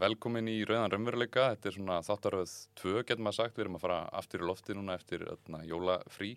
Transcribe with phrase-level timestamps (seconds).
[0.00, 3.82] Velkomin í Rauðan Raunveruleika, þetta er svona þáttaröð 2 getur maður sagt, við erum að
[3.82, 6.30] fara aftur í lofti núna eftir öðna, jólafrí,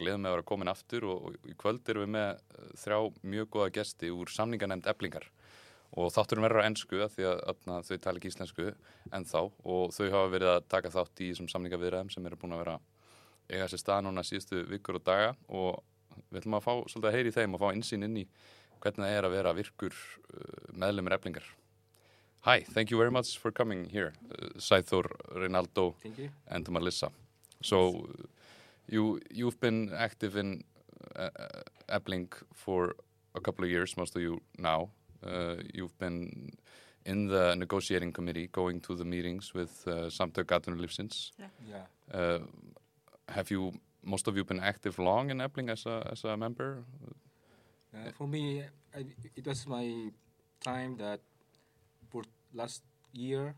[0.00, 2.96] gleðum með að vera komin aftur og, og í kvöld erum við með uh, þrjá
[3.34, 5.28] mjög goða gesti úr samninganemnd eblingar
[5.92, 8.70] og þátturum verður á ennsku því að öðna, þau tala ekki íslensku
[9.18, 12.56] en þá og þau hafa verið að taka þátt í þessum samningaviðræðum sem eru búin
[12.56, 12.78] að vera
[13.52, 15.36] eiga sér stað núna síðustu vikur og daga.
[15.52, 15.84] Og
[16.30, 18.26] við ætlum að fá svolítið að heyri þeim og fá insýn inn í
[18.80, 21.54] hvernig það er að vera virkur uh, meðlumir eblingar.
[22.42, 25.04] Hi, thank you very much for coming here, uh, Saithor,
[25.34, 25.94] Rinaldo,
[26.48, 27.10] and Melissa.
[27.62, 28.08] So,
[28.88, 30.62] you you've been active in
[31.16, 31.30] uh,
[31.88, 32.94] Ebling for
[33.34, 34.90] a couple of years, most of you now.
[35.26, 36.52] Uh, you've been
[37.04, 41.32] in the negotiating committee, going to the meetings with uh, Samtök Atvinnulífsins.
[41.38, 41.46] Yeah.
[41.68, 42.18] Yeah.
[42.18, 42.38] Uh,
[43.28, 43.72] have you,
[44.04, 46.84] most of you, been active long in Ebling as a as a member?
[47.94, 48.62] Uh, for me,
[48.94, 50.12] I, it was my
[50.60, 51.20] time that
[52.56, 53.54] last year,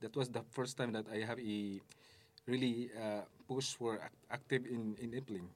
[0.00, 1.80] that was the first time that I have a
[2.46, 5.48] really uh, push for ac- active in in Efling,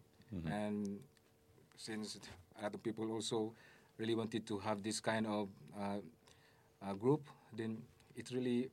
[0.47, 1.01] and
[1.77, 2.19] since
[2.59, 3.53] a lot of people also
[3.99, 6.01] really wanted to have this kind of uh,
[6.83, 7.23] uh, group,
[7.57, 7.83] then
[8.17, 8.69] it really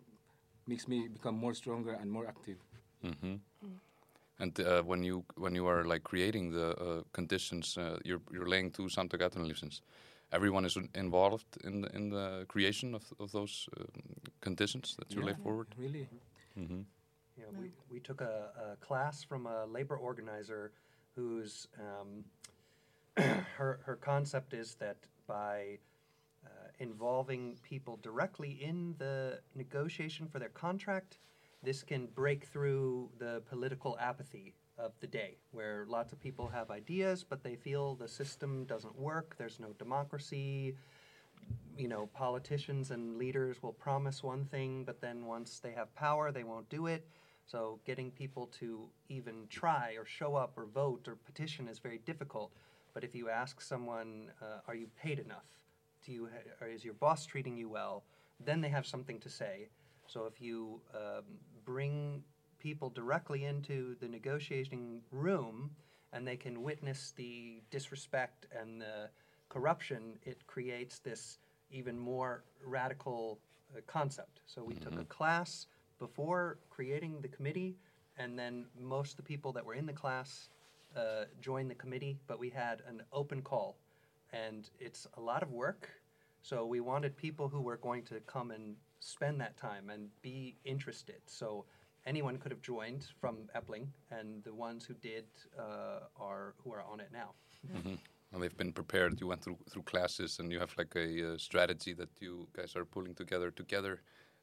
[0.68, 2.58] makes me become more stronger and more active.
[3.03, 3.36] hmm
[4.40, 8.48] And uh, when you when you are like creating the uh, conditions, uh, you're you're
[8.50, 9.81] laying to Samtök Atvinnulífsins.
[10.31, 13.85] Everyone is involved in the, in the creation of of those um,
[14.41, 15.67] conditions that you lay forward.
[15.77, 16.08] Really.
[16.55, 16.81] hmm
[17.38, 20.72] Yeah, Yeah, we, we took a, a class from a labor organizer
[21.16, 22.25] whose um,
[23.57, 25.80] her, her concept is that by
[26.45, 31.19] uh, involving people directly in the negotiation for their contract,
[31.63, 36.72] this can break through the political apathy of the day, where lots of people have
[36.72, 40.75] ideas, but they feel the system doesn't work, there's no democracy,
[41.78, 46.31] you know, politicians and leaders will promise one thing, but then once they have power,
[46.31, 47.07] they won't do it.
[47.45, 52.00] So getting people to even try or show up or vote or petition is very
[52.06, 52.51] difficult.
[52.94, 55.45] But if you ask someone, uh, "Are you paid enough?
[56.06, 58.03] Do you ha- is your boss treating you well?"
[58.39, 59.69] Then they have something to say.
[60.06, 61.23] So if you um,
[61.66, 62.23] bring
[62.59, 65.72] people directly into the negotiating room
[66.14, 69.09] and they can witness the disrespect and the
[69.50, 71.40] corruption, it creates this
[71.72, 73.40] even more radical
[73.75, 74.42] uh, concept.
[74.46, 75.68] So we took a class
[76.00, 77.75] before creating the committee,
[78.18, 80.50] and then most of the people that were in the class
[80.96, 83.78] uh, joined the committee, but we had an open call.
[84.34, 85.90] And it's a lot of work,
[86.42, 90.56] so we wanted people who were going to come and spend that time and be
[90.66, 91.22] interested.
[91.25, 91.66] So
[92.06, 95.26] anyone could have joined from Efling, and the ones who did
[95.58, 97.34] uh, are who are on it now.
[97.72, 97.96] hmm
[98.32, 99.20] And they've been prepared.
[99.22, 102.76] You went through through classes, and you have like a uh, strategy that you guys
[102.76, 104.02] are pulling together together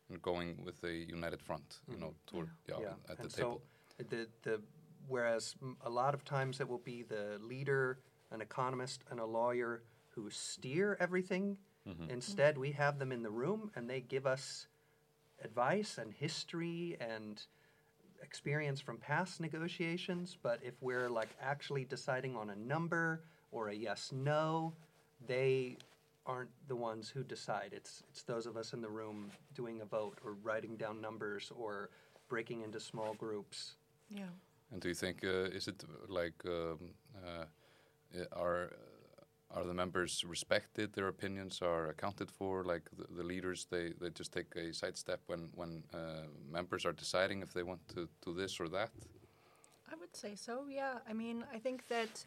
[0.09, 1.81] and going with a united front.
[1.91, 3.63] You know, toward yeah, at the and table.
[3.99, 4.61] so the the
[5.09, 7.99] whereas m- a lot of times it will be the leader,
[8.31, 9.83] an economist, and a lawyer
[10.15, 11.57] who steer everything.
[11.89, 12.11] Mm-hmm.
[12.11, 14.67] Instead, we have them in the room and they give us
[15.51, 17.35] advice and history and
[18.23, 20.37] experience from past negotiations.
[20.43, 23.05] But if we're like actually deciding on a number
[23.53, 24.73] or a yes no,
[25.27, 25.77] they
[26.27, 27.71] aren't the ones who decide.
[27.73, 29.19] It's it's those of us in the room
[29.61, 31.89] doing a vote or writing down numbers or
[32.29, 33.59] breaking into small groups.
[34.11, 34.33] Yeah.
[34.73, 35.79] And do you think uh, is it
[36.21, 36.79] like um,
[37.27, 37.45] uh,
[38.19, 38.63] i- are
[39.55, 40.93] are the members respected?
[40.93, 42.65] Their opinions are accounted for.
[42.65, 46.93] Like the, the leaders, they, they just take a sidestep when when uh, members are
[46.93, 48.91] deciding if they want to do this or that.
[49.91, 50.99] I would say so, yeah.
[51.09, 52.25] I mean, I think that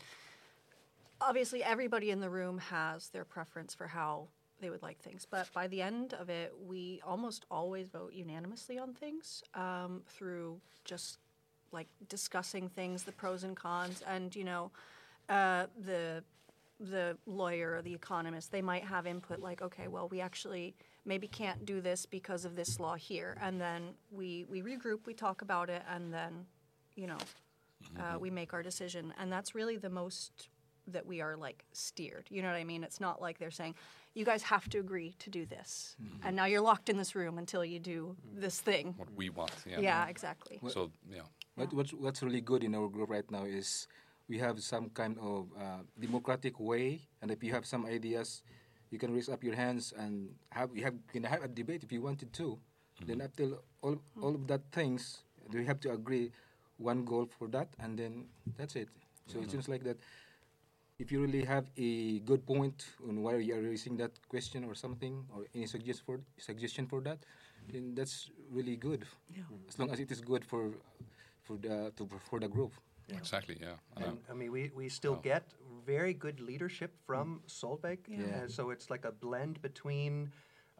[1.19, 4.27] obviously everybody in the room has their preference for how
[4.61, 5.27] they would like things.
[5.29, 10.59] But by the end of it, we almost always vote unanimously on things um, through
[10.85, 11.19] just
[11.71, 14.71] like discussing things, the pros and cons, and you know,
[15.27, 16.23] uh, the
[16.79, 21.27] the lawyer or the economist, they might have input like, okay, well, we actually maybe
[21.27, 25.41] can't do this because of this law here, and then we we regroup, we talk
[25.41, 26.45] about it, and then,
[26.95, 27.17] you know,
[27.97, 28.19] uh, mm-hmm.
[28.19, 30.49] we make our decision, and that's really the most
[30.87, 32.25] that we are like steered.
[32.29, 32.83] You know what I mean?
[32.83, 33.75] It's not like they're saying,
[34.13, 36.27] you guys have to agree to do this, mm-hmm.
[36.27, 38.41] and now you're locked in this room until you do mm.
[38.41, 38.93] this thing.
[38.97, 39.51] What we want.
[39.65, 39.79] Yeah.
[39.79, 40.59] Yeah, exactly.
[40.67, 41.21] So yeah.
[41.55, 43.85] What, what's, what's really good in our group right now is
[44.29, 48.43] we have some kind of uh, democratic way, and if you have some ideas,
[48.91, 51.83] you can raise up your hands and have you have you can have a debate
[51.83, 52.57] if you wanted to.
[53.05, 56.31] Then after all all of that things, we have to agree
[56.77, 58.25] one goal for that, and then
[58.57, 58.89] that's it.
[59.27, 59.97] So it seems like that.
[60.99, 64.75] If you really have a good point on why you are raising that question or
[64.75, 67.19] something, or any suggestion for suggestion for that,
[67.71, 69.07] then that's really good.
[69.31, 69.47] Yeah.
[69.69, 70.75] As long as it is good for
[71.43, 72.73] for the to, for the group.
[73.17, 73.73] Exactly, yeah.
[73.97, 74.03] I.
[74.03, 75.21] And uh, I mean, we, we still Oh.
[75.23, 75.43] get
[75.85, 77.49] very good leadership from mm.
[77.49, 77.99] Solveig.
[78.07, 78.19] Yeah.
[78.19, 78.47] Yeah.
[78.47, 80.31] So it's like a blend between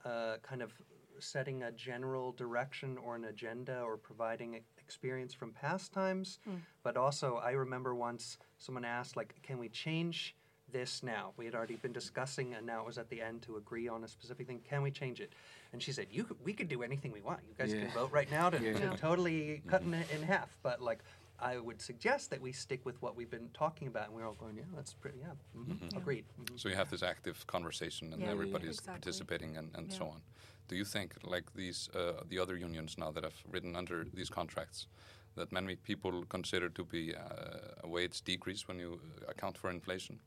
[0.05, 0.71] uh, kind of
[1.19, 6.39] setting a general direction or an agenda or providing e- experience from past times.
[6.45, 6.57] Hmm.
[6.83, 10.35] But also, I remember once someone asked, like, can we change
[10.71, 11.33] this now?
[11.35, 14.03] We had already been discussing, and now it was at the end to agree on
[14.03, 14.61] a specific thing.
[14.69, 15.33] Can we change it?
[15.73, 17.41] And she said, "You, could, we could do anything we want.
[17.47, 18.73] You guys can vote right now to, Yeah.
[18.73, 18.95] to Yeah.
[18.95, 19.95] totally cut mm-hmm.
[19.95, 20.99] it in half." But like,
[21.41, 24.33] I would suggest that we stick with what we've been talking about, and we're all
[24.33, 28.21] going, "Yeah, that's pretty, yeah, mhm, agreed." mhm." So you have this active conversation and
[28.21, 28.99] Yeah, everybody's exactly.
[28.99, 30.21] participating and, and so on.
[30.67, 34.29] Do you think, like these, uh, the other unions now that have written under these
[34.29, 34.87] contracts,
[35.35, 39.69] that many people consider to be uh, a wage decrease when you uh, account for
[39.69, 40.19] inflation?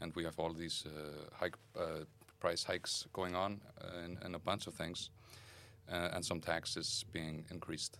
[0.00, 0.90] And we have all these uh,
[1.32, 2.04] hike, uh,
[2.40, 5.10] price hikes going on uh, and, and a bunch of things,
[5.92, 7.98] uh, and some taxes being increased.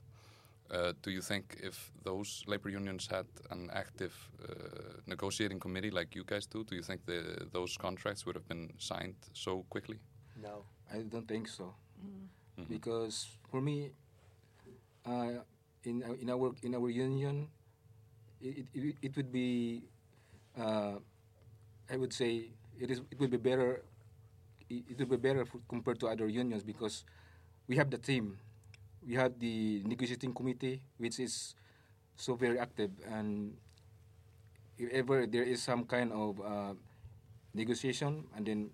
[0.70, 4.14] Uh, do you think if those labor unions had an active
[4.48, 8.46] uh, negotiating committee like you guys do, do you think the, those contracts would have
[8.48, 9.98] been signed so quickly?
[10.42, 10.64] No.
[10.92, 12.68] I don't think so, Mhm.
[12.68, 13.92] because for me,
[15.06, 15.40] uh,
[15.84, 17.48] in our- in our in our union,
[18.40, 19.82] it it, it would be,
[20.58, 20.98] uh,
[21.90, 22.50] I would say
[22.80, 23.82] it is it would be better.
[24.70, 27.04] It, it would be better compared to other unions because
[27.68, 28.38] we have the team,
[29.06, 31.54] we have the negotiating committee which is
[32.16, 33.56] so very active and
[34.78, 36.74] if ever there is some kind of uh,
[37.54, 38.70] negotiation and then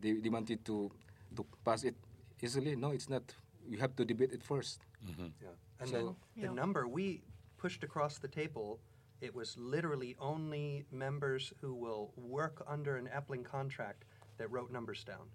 [0.00, 0.90] they, they wanted to
[1.36, 1.94] to pass it
[2.42, 3.22] easily no it's not
[3.68, 5.30] you have to debate it first Mm-hmm.
[5.40, 5.54] Yeah.
[5.78, 6.58] And So- the, the Yeah.
[6.58, 7.22] number we
[7.56, 8.80] pushed across the table,
[9.20, 14.02] it was literally only members who will work under an Efling contract
[14.38, 15.30] that wrote numbers down.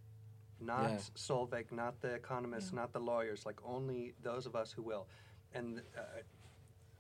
[0.66, 0.98] Not Yeah.
[1.16, 2.82] Solveig, not the economists, Yeah.
[2.82, 5.08] not the lawyers, like only those of us who will.
[5.54, 6.02] And uh,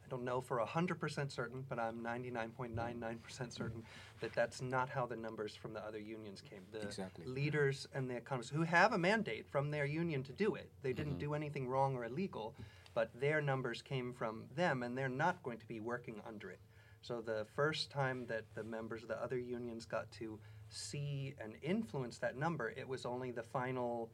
[0.03, 3.83] I don't know for 100% certain, but I'm 99.99% certain
[4.19, 6.65] that that's not how the numbers from the other unions came.
[6.71, 7.25] The Exactly.
[7.25, 10.93] leaders and the economists who have a mandate from their union to do it, they
[10.93, 12.55] didn't do anything wrong or illegal,
[12.93, 16.59] but their numbers came from them and they're not going to be working under it.
[17.01, 20.39] So the first time that the members of the other unions got to
[20.73, 24.09] see and influence that number, it was only the final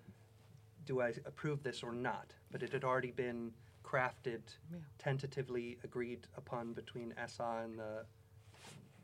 [0.85, 2.33] do I approve this or not?
[2.51, 3.51] But it had already been
[3.83, 4.41] crafted,
[4.71, 4.79] Yeah.
[4.97, 8.05] tentatively agreed upon between SA and the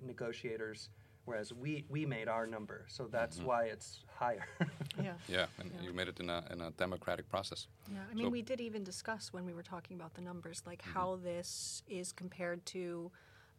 [0.01, 0.89] negotiators,
[1.25, 2.85] whereas we, we made our number.
[2.87, 3.43] So that's Mhm.
[3.45, 4.45] why it's higher.
[4.97, 5.17] Yeah.
[5.27, 5.81] Yeah, and Yeah.
[5.81, 7.67] you made it in a, in a democratic process.
[7.91, 10.63] Yeah, I mean, So- we did even discuss when we were talking about the numbers,
[10.65, 10.93] like Mm-hmm.
[10.93, 13.11] how this is compared to,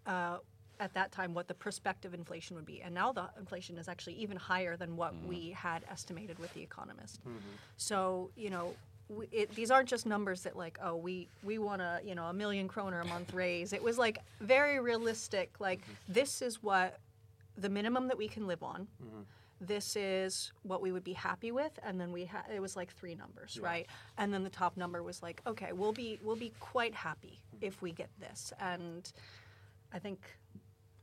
[0.06, 0.38] uh,
[0.80, 2.82] at that time, what the prospective inflation would be.
[2.82, 5.28] And now the inflation is actually even higher than what Mm-hmm.
[5.28, 7.20] we had estimated with The Economist.
[7.20, 7.38] Mm-hmm.
[7.76, 8.74] So, you know,
[9.08, 12.24] we, it, these aren't just numbers that like, oh, we, we want a, you know,
[12.26, 13.72] a million kroner a month raise.
[13.72, 16.12] It was like very realistic, like Mm-hmm.
[16.12, 16.98] this is what
[17.56, 19.22] the minimum that we can live on Mm-hmm.
[19.62, 22.92] this is what we would be happy with and then we had it was like
[22.92, 23.66] three numbers Yeah.
[23.66, 23.86] right
[24.18, 27.80] and then the top number was like okay we'll be we'll be quite happy if
[27.80, 29.10] we get this and
[29.94, 30.18] i think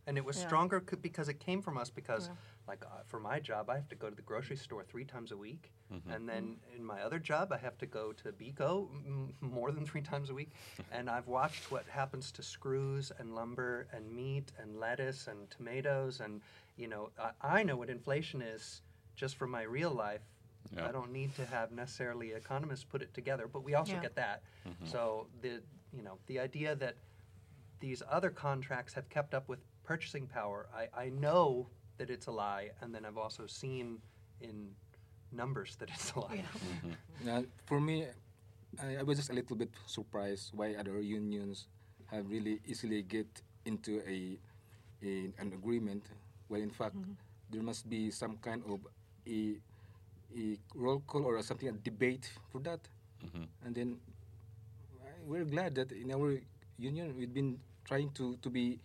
[0.06, 0.48] And it was Yeah.
[0.48, 1.90] stronger c- because it came from us.
[1.90, 2.36] Because, Yeah.
[2.68, 5.32] like, uh, for my job, I have to go to the grocery store three times
[5.32, 6.10] a week, Mm-hmm.
[6.12, 9.86] and then in my other job, I have to go to Byko m- more than
[9.86, 10.52] three times a week.
[10.92, 16.20] and I've watched what happens to screws and lumber and meat and lettuce and tomatoes,
[16.20, 16.42] and
[16.76, 18.82] you know, I, I know what inflation is
[19.16, 20.24] just from my real life.
[20.72, 20.88] Yeah.
[20.88, 24.02] I don't need to have necessarily economists put it together, but we also Yeah.
[24.02, 24.42] get that.
[24.68, 24.86] Mm-hmm.
[24.86, 25.62] So the
[25.94, 26.96] you know the idea that
[27.80, 32.32] these other contracts have kept up with purchasing power, I, I know that it's a
[32.32, 34.00] lie, and then I've also seen
[34.42, 34.70] in
[35.32, 36.44] numbers that it's a lie.
[36.44, 38.06] yeah Now, for me,
[38.82, 41.68] I, I was just a little bit surprised why other unions
[42.12, 43.28] have really easily get
[43.66, 44.38] into a,
[45.04, 46.04] a an agreement.
[46.50, 46.96] Well, in fact,
[47.52, 48.80] there must be some kind of
[49.28, 49.56] a
[50.36, 52.80] a roll call or something a debate for that,
[53.24, 53.46] Mhm.
[53.66, 54.00] and then
[55.06, 56.42] I- we're glad that in our
[56.80, 58.80] union we've been trying to, to be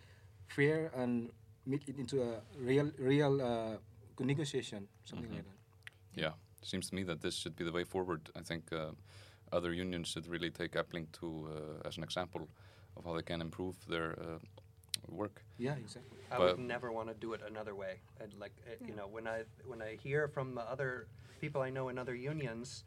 [0.48, 1.30] fair and
[1.66, 3.76] make it into a real real uh,
[4.24, 6.20] negotiation, something like that.
[6.20, 8.30] Yeah, seems to me that this should be the way forward.
[8.36, 8.90] I think uh,
[9.52, 11.48] other unions should really take Efling to
[11.84, 12.48] uh, as an example
[12.96, 14.38] of how they can improve their uh,
[15.08, 15.42] work.
[15.58, 16.18] Yeah, exactly.
[16.30, 18.00] I But- would never want to do it another way.
[18.20, 21.06] And like uh, you know, when I when I hear from the other
[21.40, 22.84] people I know in other unions,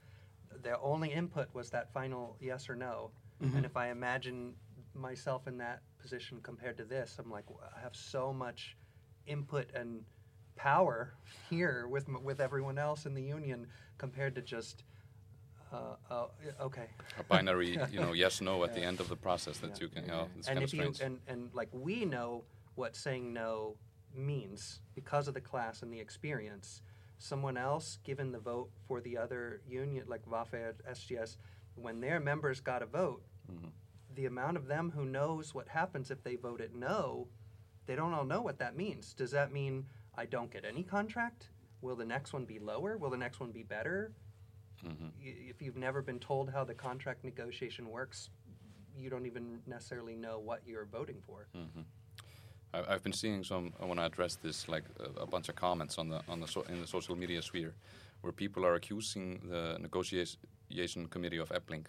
[0.63, 3.11] their only input was that final yes or no.
[3.55, 4.53] And if I imagine
[4.93, 8.75] myself in that position compared to this, I'm like, I have so much
[9.27, 10.03] input and
[10.55, 11.13] power
[11.49, 13.67] here with with everyone else in the union
[13.97, 14.83] compared to just
[15.73, 15.95] Uh,
[16.43, 16.87] yeah, okay.
[17.17, 19.77] A binary, you know, yes, no at the end of the process that Yeah.
[19.83, 20.99] you can, oh, it's and kind of if you strange.
[21.01, 22.43] and and like we know
[22.75, 23.77] what saying no
[24.13, 26.81] means because of the class and the experience.
[27.19, 31.37] Someone else given the vote for the other union, like VR, SGS,
[31.75, 33.69] when their members got a vote, Mm-hmm.
[34.15, 37.27] The amount of them who knows what happens if they vote voted no,
[37.85, 39.13] they don't all know what that means.
[39.13, 39.85] Does that mean
[40.17, 41.49] I don't get any contract?
[41.81, 42.97] Will the next one be lower?
[42.97, 44.11] Will the next one be better?
[44.85, 45.05] Mm-hmm.
[45.23, 48.29] Y- If you've never been told how the contract negotiation works,
[48.95, 51.47] you don't even necessarily know what you're voting for.
[51.55, 51.81] Mm-hmm.
[52.73, 53.73] I, I've been seeing some.
[53.77, 56.39] when I want to address this, like a, a bunch of comments on the on
[56.41, 57.73] the so, in the social media sphere,
[58.21, 61.85] where people are accusing the negotiation committee of Efling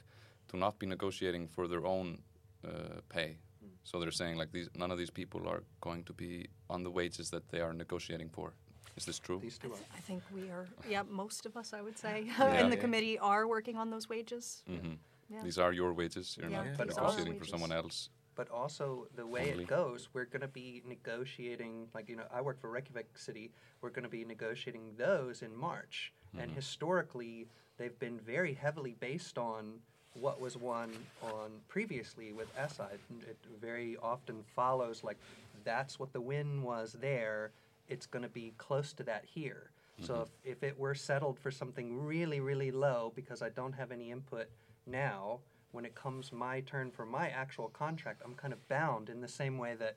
[0.52, 2.18] to not be negotiating for their own
[2.66, 3.36] uh, pay.
[3.84, 6.90] So they're saying like these, none of these people are going to be on the
[6.90, 8.52] wages that they are negotiating for.
[8.96, 9.40] Is this true?
[9.42, 9.96] These I, two th- are.
[9.96, 12.60] I think we are, yeah, most of us, I would say, Yeah.
[12.60, 12.82] in the Yeah.
[12.82, 14.62] committee are working on those wages.
[14.68, 14.94] hmm
[15.28, 15.42] Yeah.
[15.42, 16.36] These are your wages.
[16.38, 18.10] You're Yeah, not these negotiating for someone else.
[18.34, 19.64] But also the way Only.
[19.64, 21.88] it goes, we're going to be negotiating.
[21.94, 23.50] Like you know, I work for Reykjavik City.
[23.80, 26.54] We're going to be negotiating those in March, and Mhm.
[26.54, 29.80] historically, they've been very heavily based on
[30.14, 30.90] what was won
[31.22, 32.82] on previously with SI.
[33.10, 35.18] And It very often follows like
[35.64, 37.52] that's what the win was there.
[37.88, 39.70] It's going to be close to that here.
[40.00, 40.22] So mm-hmm.
[40.44, 44.10] if, if it were settled for something really, really low because I don't have any
[44.10, 44.48] input
[44.86, 45.40] now,
[45.72, 49.28] when it comes my turn for my actual contract, I'm kind of bound in the
[49.28, 49.96] same way that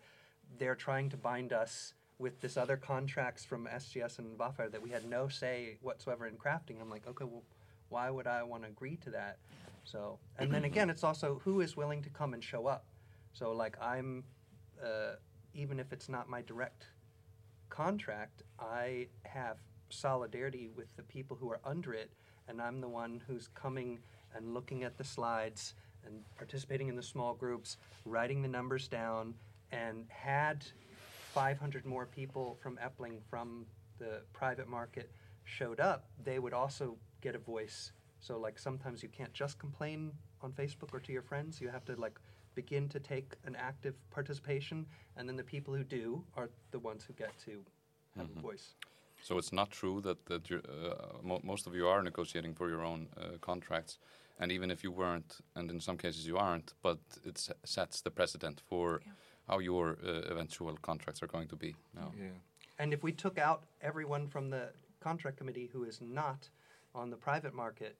[0.58, 4.90] they're trying to bind us with this other contracts from SGS and VR that we
[4.90, 6.80] had no say whatsoever in crafting.
[6.82, 7.44] I'm like, okay, well,
[7.90, 9.38] why would I want to agree to that?
[9.86, 12.86] So, and then again, it's also who is willing to come and show up.
[13.34, 14.24] So, like, I'm,
[14.84, 15.16] uh,
[15.54, 16.88] even if it's not my direct
[17.70, 19.58] contract, I have
[19.90, 22.12] solidarity with the people who are under it,
[22.48, 24.00] and I'm the one who's coming
[24.36, 25.76] and looking at the slides
[26.06, 29.34] and participating in the small groups, writing the numbers down,
[29.72, 30.66] and had
[31.34, 33.66] 500 more people from Efling from
[34.00, 35.12] the private market
[35.44, 37.92] showed up, they would also get a voice.
[38.26, 41.62] So like sometimes you can't just complain on Facebook or to your friends.
[41.62, 42.20] You have to like
[42.56, 47.04] begin to take an active participation, and then the people who do are the ones
[47.06, 47.64] who get to
[48.18, 48.74] have a voice.
[49.22, 52.68] So it's not true that that you're, uh, mo- most of you are negotiating for
[52.70, 54.00] your own uh, contracts,
[54.40, 58.02] and even if you weren't, and in some cases you aren't, but it s- sets
[58.02, 59.12] the precedent for Yeah.
[59.48, 61.76] how your uh, eventual contracts are going to be.
[61.94, 62.12] No.
[62.18, 62.32] Yeah.
[62.80, 66.50] And if we took out everyone from the contract committee who is not
[66.96, 67.98] on the private market,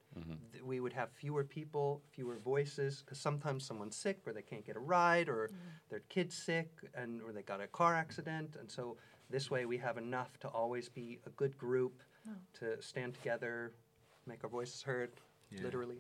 [0.52, 4.66] th- we would have fewer people, fewer voices, because sometimes someone's sick or they can't
[4.66, 5.52] get a ride or
[5.90, 8.56] their kid's sick and or they got a car accident.
[8.60, 8.98] And so
[9.30, 12.02] this way we have enough to always be a good group
[12.60, 13.74] to stand together,
[14.26, 15.12] make our voices heard,
[15.52, 15.62] Yeah.
[15.64, 16.00] literally.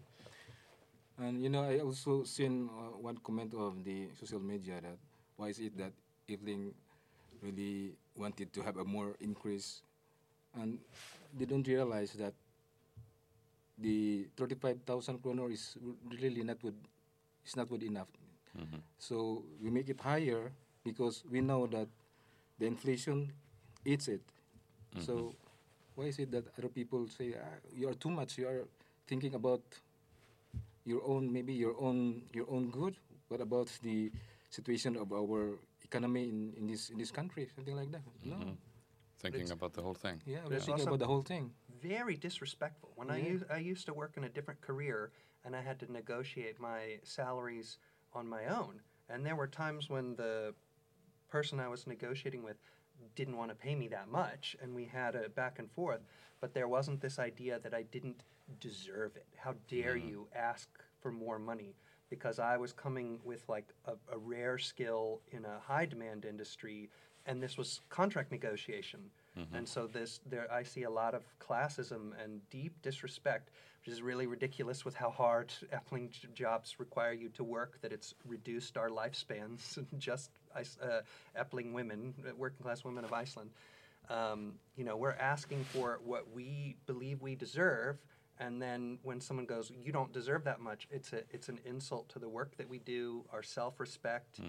[1.17, 4.97] And you know, I also seen uh, one comment of the social media that
[5.37, 5.93] why is it that
[6.27, 6.73] Efling
[7.41, 9.81] really wanted to have a more increase,
[10.55, 10.79] and
[11.37, 12.33] they don't realize that
[13.77, 15.77] the thirty-five thousand kroner is
[16.21, 16.75] really not good.
[17.43, 18.07] It's not good enough.
[18.57, 18.79] Mhm.
[18.97, 20.51] So we make it higher
[20.83, 21.87] because we know that
[22.59, 23.33] the inflation
[23.83, 24.21] eats it.
[25.03, 25.35] So
[25.95, 28.37] why is it that other people say ah, you are too much?
[28.39, 28.63] You are
[29.07, 29.61] thinking about
[30.85, 32.95] your own maybe your own your own good.
[33.27, 34.11] What about the
[34.49, 37.49] situation of our economy in, in this in this country?
[37.55, 38.01] Something like that.
[38.23, 38.35] No.
[38.39, 38.55] Mhm.
[39.19, 40.21] Thinking It's- about the whole thing.
[40.25, 41.51] Yeah, we're it's thinking also- about the whole thing.
[41.87, 42.91] Very disrespectful.
[42.95, 45.11] When I used I used to work in a different career
[45.43, 47.77] and I had to negotiate my salaries
[48.13, 48.81] on my own.
[49.09, 50.53] And there were times when the
[51.29, 52.57] person I was negotiating with
[53.15, 56.01] didn't want to pay me that much and we had a back and forth,
[56.41, 58.23] but there wasn't this idea that I didn't
[58.59, 59.27] deserve it.
[59.35, 60.69] How dare you ask
[61.01, 61.75] for more money?
[62.09, 66.89] Because I was coming with like a, a rare skill in a high demand industry
[67.25, 69.01] and this was contract negotiation.
[69.53, 73.49] And so this there I see a lot of classism and deep disrespect,
[73.83, 77.81] which is really ridiculous with how hard Efling jobs require you to work.
[77.81, 79.83] That it's reduced our lifespans.
[79.97, 81.01] just uh,
[81.37, 83.49] Efling women, uh, working class women of Iceland.
[84.09, 87.97] Um, you know, we're asking for what we believe we deserve,
[88.39, 92.09] and then when someone goes, "You don't deserve that much," it's a it's an insult
[92.09, 94.39] to the work that we do, our self-respect.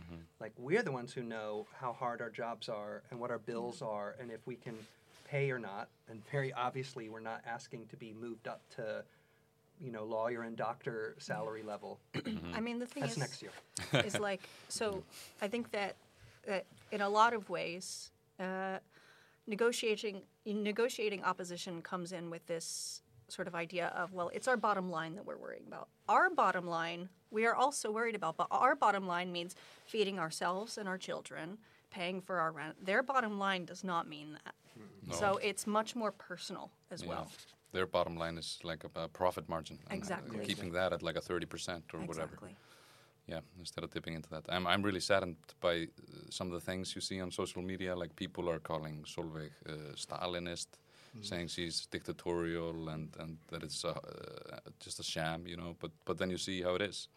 [0.40, 3.82] Like we're the ones who know how hard our jobs are and what our bills
[3.82, 4.76] are, and if we can
[5.24, 5.88] pay or not.
[6.08, 9.04] And very obviously, we're not asking to be moved up to,
[9.80, 11.98] you know, lawyer and doctor salary level.
[12.54, 13.52] I mean, the thing That's is, next year.
[14.04, 15.02] is like so.
[15.40, 15.96] I think that
[16.46, 18.78] that in a lot of ways, uh,
[19.46, 24.90] negotiating negotiating opposition comes in with this sort of idea of, well, it's our bottom
[24.90, 25.88] line that we're worrying about.
[26.08, 29.54] Our bottom line, we are also worried about, but our bottom line means
[29.84, 31.58] feeding ourselves and our children,
[31.90, 32.84] paying for our rent.
[32.84, 34.54] Their bottom line does not mean that.
[35.12, 37.08] So it's much more personal as Yeah.
[37.08, 37.30] well.
[37.72, 39.78] Their bottom line is like a, a profit margin.
[39.82, 40.44] and, uh, Exactly.
[40.44, 42.38] keeping that at like a 30% or whatever.
[43.26, 44.44] Yeah, instead of dipping into that.
[44.48, 45.86] I'm, I'm really saddened by uh,
[46.30, 49.72] some of the things you see on social media, like people are calling Solveig uh,
[49.96, 50.66] Stalinist,
[51.22, 55.90] saying she's dictatorial and, and that it's a, uh, just a sham, you know, but,
[56.04, 57.08] but then you see how it is.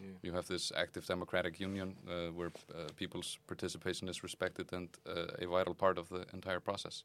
[0.00, 0.08] Yeah.
[0.22, 5.26] You have this active democratic union uh, where uh, people's participation is respected and uh,
[5.38, 7.04] a vital part of the entire process.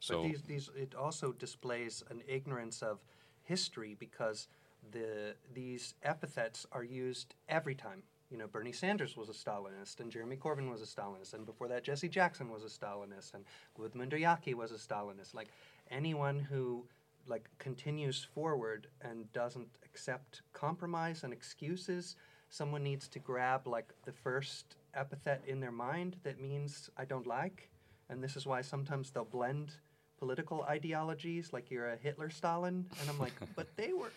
[0.00, 2.98] So, but these, these, it also displays an ignorance of
[3.42, 4.48] history because
[4.92, 8.02] the these epithets are used every time.
[8.30, 11.68] You know, Bernie Sanders was a Stalinist, and Jeremy Corbyn was a Stalinist, and before
[11.68, 13.44] that, Jesse Jackson was a Stalinist, and
[13.78, 15.34] Gudmundur Jaki was a Stalinist.
[15.34, 15.48] Like
[15.90, 16.84] anyone who
[17.26, 22.16] like continues forward and doesn't accept compromise and excuses,
[22.50, 27.26] someone needs to grab like the first epithet in their mind that means I don't
[27.26, 27.70] like,
[28.10, 29.72] and this is why sometimes they'll blend
[30.18, 34.12] political ideologies, like you're a Hitler Stalin, and I'm like, but they were,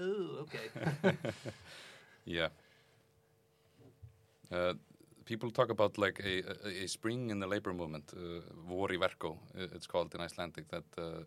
[0.00, 1.16] ooh, okay.
[2.26, 2.48] Yeah.
[4.52, 4.74] Uh,
[5.24, 6.42] people talk about like a,
[6.84, 10.68] a, spring in the labor movement, uh, vor i verko, uh, it's called in Icelandic,
[10.68, 11.24] that uh,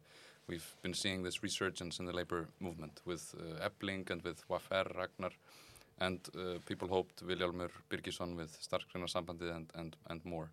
[0.47, 4.85] we've been seeing this resurgence in the labor movement with uh, Ebling and with Waffer
[4.95, 5.31] Ragnar,
[5.99, 10.49] and uh, people hoped Viljalmur Birgisson with Starfsgreinasambandið and, and, and more.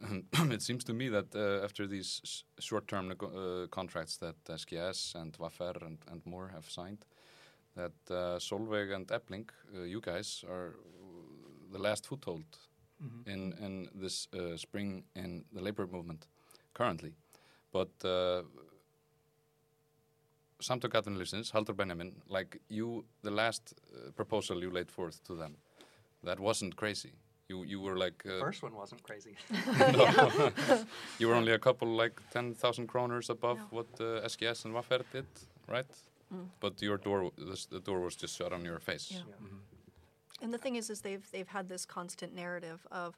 [0.52, 5.74] it seems to me that uh, after these short-term uh, contracts that SGS and Waffer
[5.82, 7.04] and, and more have signed,
[7.74, 10.74] that uh, Solveig and Ebling, uh, you guys, are
[11.72, 12.44] the last foothold
[13.26, 16.26] in, in this uh, spring in the labor movement
[16.74, 17.12] currently.
[17.72, 18.42] But uh,
[20.60, 25.56] Samtök Atvinnulífsins, Haldur Benjamin, like you, the last uh, proposal you laid forth to them,
[26.24, 27.12] that wasn't crazy.
[27.48, 29.36] You, you were like uh, First one wasn't crazy.
[31.18, 33.64] you were only a couple like 10,000 kroners above No.
[33.70, 35.26] what uh, SGS and Waffer did,
[35.68, 35.86] right?
[36.60, 39.08] But your door, this, the door was just shut on your face.
[39.10, 39.20] Yeah.
[39.28, 39.48] Yeah.
[40.40, 43.16] And the thing is, is they've they've had this constant narrative of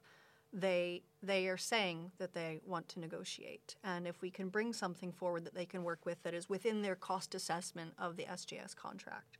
[0.53, 5.11] they they are saying that they want to negotiate, and if we can bring something
[5.11, 8.75] forward that they can work with that is within their cost assessment of the SGS
[8.75, 9.37] contract,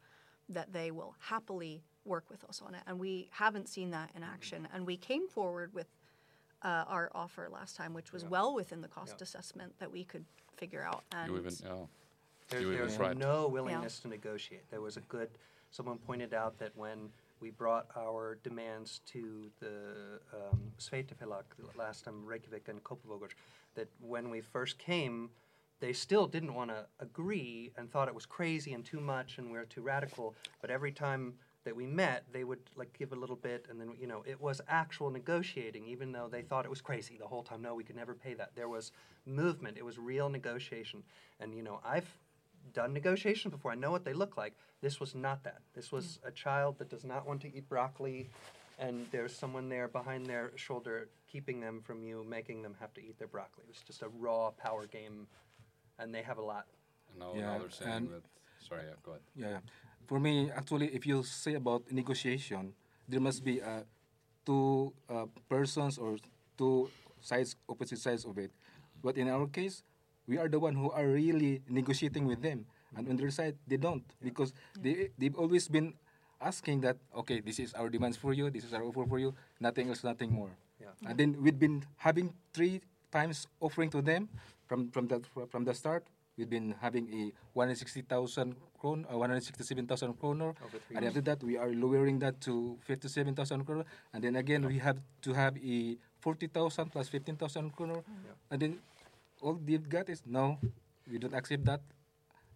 [0.48, 2.82] that they will happily work with us on it.
[2.88, 4.68] And we haven't seen that in action.
[4.74, 5.88] And we came forward with
[6.64, 8.30] uh, our offer last time, which was Yeah.
[8.30, 9.24] well within the cost Yeah.
[9.24, 10.26] assessment that we could
[10.58, 11.04] figure out.
[11.12, 11.86] And You even, yeah.
[12.50, 13.18] There, You there even was tried.
[13.18, 14.70] no willingness to negotiate.
[14.72, 15.30] There was a good.
[15.72, 17.12] Someone pointed out that when
[17.42, 21.44] we brought our demands to the um, Sveitafélag
[21.78, 23.30] last time, Reykjavik and Kópavogur,
[23.76, 25.30] that when we first came,
[25.80, 29.52] they still didn't want to agree and thought it was crazy and too much and
[29.52, 30.36] we are too radical.
[30.62, 33.94] But every time that we met, they would like give a little bit, and then
[34.00, 37.44] you know it was actual negotiating, even though they thought it was crazy the whole
[37.44, 37.62] time.
[37.62, 38.52] No, we could never pay that.
[38.56, 38.92] There was
[39.26, 39.78] movement.
[39.78, 41.04] It was real negotiation,
[41.40, 42.10] and you know I've
[42.74, 43.72] done negotiations before.
[43.72, 44.54] I know what they look like.
[44.82, 45.62] This was not that.
[45.74, 48.30] This was a child that does not want to eat broccoli,
[48.80, 53.02] and there's someone there behind their shoulder keeping them from you, making them have to
[53.02, 53.64] eat their broccoli.
[53.68, 55.28] It was just a raw power game,
[56.00, 56.66] and they have a lot.
[57.10, 58.24] And now, Yeah, now they're saying that.
[58.60, 59.22] Sorry, yeah, go ahead.
[59.36, 59.60] Yeah,
[60.08, 62.74] for me, actually, if you say about negotiation,
[63.08, 63.82] there must be uh,
[64.46, 66.18] two uh, persons or
[66.58, 68.52] two sides, opposite sides of it.
[69.02, 69.84] But in our case,
[70.32, 72.64] we are the one who are really negotiating with them,
[72.96, 74.08] and on their side, they don't.
[74.24, 75.92] Because they they've always been
[76.40, 79.36] asking that okay, this is our demands for you, this is our offer for you,
[79.60, 80.56] nothing else, nothing more.
[80.80, 80.96] Yeah.
[81.04, 82.80] And then we've been having three
[83.12, 84.32] times offering to them
[84.72, 85.20] from from the
[85.52, 86.08] from the start.
[86.40, 88.08] We've been having a 160,000
[88.80, 90.56] kron, uh, 167,000 kroner,
[90.96, 93.84] and after that we are lowering that to 57,000 kroner,
[94.16, 98.00] and then again we have to have a 40,000 plus 15,000 kroner,
[98.50, 98.80] and then
[99.42, 100.58] all they've got is no,
[101.12, 101.82] we don't accept that.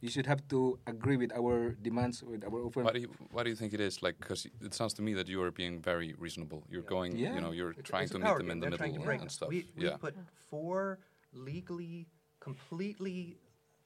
[0.01, 2.83] You should have to agree with our demands, with our offer.
[2.83, 4.03] Why do you Why do you think it is?
[4.03, 6.63] Like, because it sounds to me that you are being very reasonable.
[6.69, 6.95] You're Yeah.
[6.95, 7.35] going, Yeah.
[7.35, 9.05] you know, you're It's- trying it's to meet them in the They're trying to middle
[9.05, 9.49] break and stuff.
[9.49, 10.15] We, we yeah, put
[10.51, 10.99] four
[11.33, 12.07] legally,
[12.39, 13.37] completely,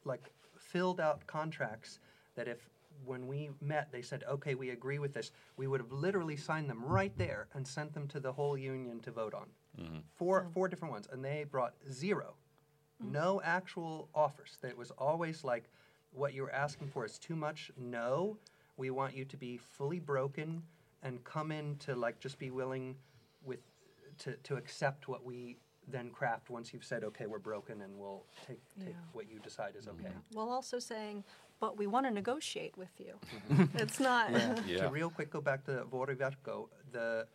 [0.04, 2.00] like filled out contracts
[2.36, 2.70] that if
[3.06, 6.70] when we met they said, okay, we agree with this, we would have literally signed
[6.70, 9.48] them right there and sent them to the whole union to vote on.
[9.80, 10.00] Mm-hmm.
[10.16, 12.36] Four four different ones, and they brought zero,
[13.04, 13.12] Mm.
[13.12, 14.58] no actual offers.
[14.64, 15.70] It was always like,
[16.12, 17.72] what you're asking for is too much.
[17.78, 18.38] No,
[18.78, 20.64] we want you to be fully broken
[21.04, 22.96] and come in to like just be willing
[23.46, 23.60] with
[24.20, 25.58] to, to accept what we
[25.88, 28.94] then craft once you've said, okay, we're broken and we'll take, take Yeah.
[29.14, 30.10] what you decide is okay.
[30.10, 30.38] Mm-hmm.
[30.38, 31.24] While also saying,
[31.60, 33.14] but we want to negotiate with you.
[33.52, 33.78] Mm-hmm.
[33.78, 34.32] it's not.
[34.68, 34.84] Yeah.
[34.84, 37.28] To real quick go back to Voriverko, the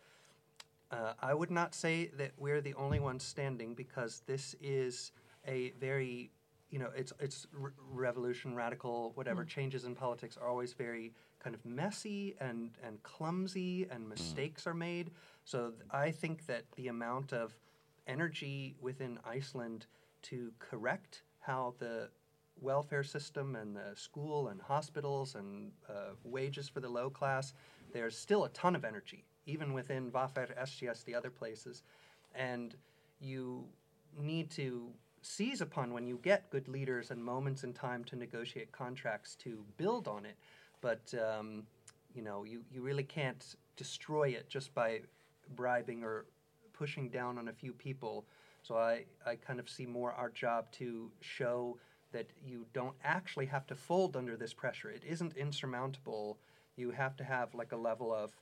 [0.91, 5.11] uh, I would not say that we're the only ones standing because this is
[5.47, 6.31] a very
[6.69, 9.45] you know it's it's r- revolution radical whatever.
[9.45, 14.73] Changes in politics are always very kind of messy and and clumsy and mistakes are
[14.73, 15.11] made.
[15.43, 17.57] So th- i think that the amount of
[18.07, 19.87] energy within iceland
[20.23, 22.09] to correct how the
[22.61, 27.53] welfare system and the school and hospitals and uh, wages for the low class,
[27.93, 31.83] there's still a ton of energy, even within VR, SGS, the other places.
[32.33, 32.75] And
[33.19, 33.65] you
[34.17, 34.89] need to
[35.25, 39.63] seize upon when you get good leaders and moments in time to negotiate contracts to
[39.77, 40.37] build on it.
[40.81, 41.63] But, um,
[42.13, 43.43] you know, you, you really can't
[43.75, 45.01] destroy it just by
[45.55, 46.25] bribing or
[46.73, 48.25] pushing down on a few people.
[48.61, 51.77] So I, I kind of see more our job to show
[52.11, 54.89] that you don't actually have to fold under this pressure.
[54.89, 56.37] It isn't insurmountable.
[56.77, 58.35] You have to have like a level of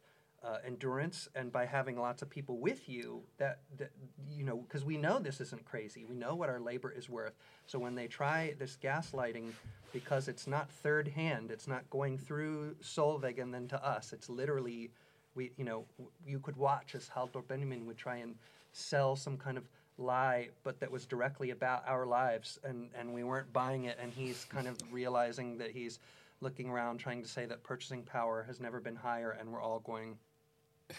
[0.44, 3.92] uh, endurance, and by having lots of people with you, that, that
[4.30, 6.06] you know, because we know this isn't crazy.
[6.06, 7.34] We know what our labor is worth.
[7.66, 9.52] So when they try this gaslighting,
[9.94, 14.12] because it's not third hand, it's not going through Solveig and then to us.
[14.12, 14.92] It's literally,
[15.36, 15.86] we, you know,
[16.26, 18.36] you could watch as Halldor Benjamin would try and
[18.74, 19.64] sell some kind of
[19.98, 23.98] lie, but that was directly about our lives, and, and we weren't buying it.
[24.02, 26.00] And he's kind of realizing that he's
[26.42, 29.80] looking around, trying to say that purchasing power has never been higher, and we're all
[29.80, 30.18] going.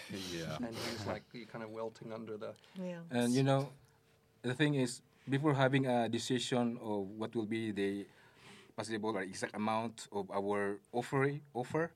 [0.33, 0.57] yeah.
[0.57, 2.53] And he's like you kind of wilting under the.
[2.81, 3.01] yeah.
[3.11, 3.69] And you know,
[4.43, 8.07] the thing is, before having a decision of what will be the
[8.77, 11.91] possible or exact amount of our offer, offer,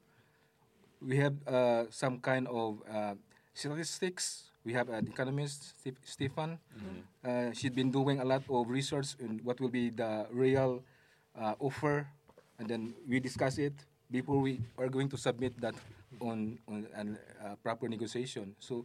[1.00, 3.14] we have uh, some kind of uh,
[3.54, 4.44] statistics.
[4.64, 6.58] We have an economist, Stef- Stefan.
[7.24, 10.82] Uh, she's been doing a lot of research on what will be the real
[11.38, 12.06] uh, offer,
[12.58, 13.72] and then we discuss it
[14.10, 15.74] before we are going to submit that
[16.20, 17.02] on on a
[17.46, 18.54] uh, proper negotiation.
[18.58, 18.84] So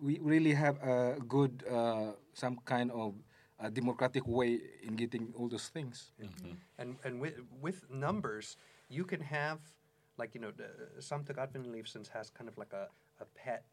[0.00, 3.14] we really have a good uh, some kind of
[3.60, 6.12] uh democratic way in getting all those things.
[6.78, 8.56] And and with with numbers,
[8.88, 9.58] you can have
[10.18, 10.52] like you know
[11.00, 12.88] Samtök Atvinnulífsins has kind of like a,
[13.20, 13.64] a pet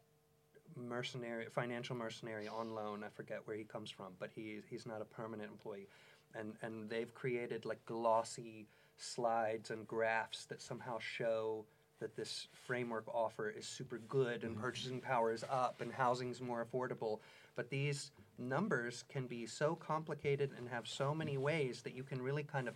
[0.76, 3.02] mercenary financial mercenary on loan.
[3.04, 5.88] I forget where he comes from, but he he's not a permanent employee,
[6.34, 11.64] and and they've created like glossy slides and graphs that somehow show
[12.00, 14.62] that this framework offer is super good and mm-hmm.
[14.62, 17.20] purchasing power is up and housing's more affordable.
[17.56, 21.42] But these numbers can be so complicated and have so many mm-hmm.
[21.42, 22.74] ways that you can really kind of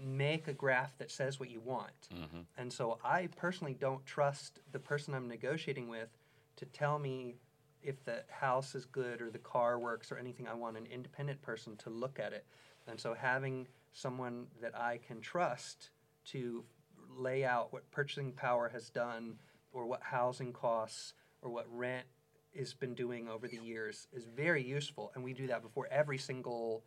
[0.00, 2.08] make a graph that says what you want.
[2.14, 2.40] Mm-hmm.
[2.56, 6.08] And so I personally don't trust the person I'm negotiating with
[6.56, 7.36] to tell me
[7.82, 10.48] if the house is good or the car works or anything.
[10.48, 12.44] I want an independent person to look at it.
[12.86, 15.90] And so having someone that I can trust
[16.26, 16.64] to
[17.18, 19.34] lay out what purchasing power has done
[19.72, 22.06] or what housing costs or what rent
[22.56, 26.18] has been doing over the years is very useful and we do that before every
[26.18, 26.82] single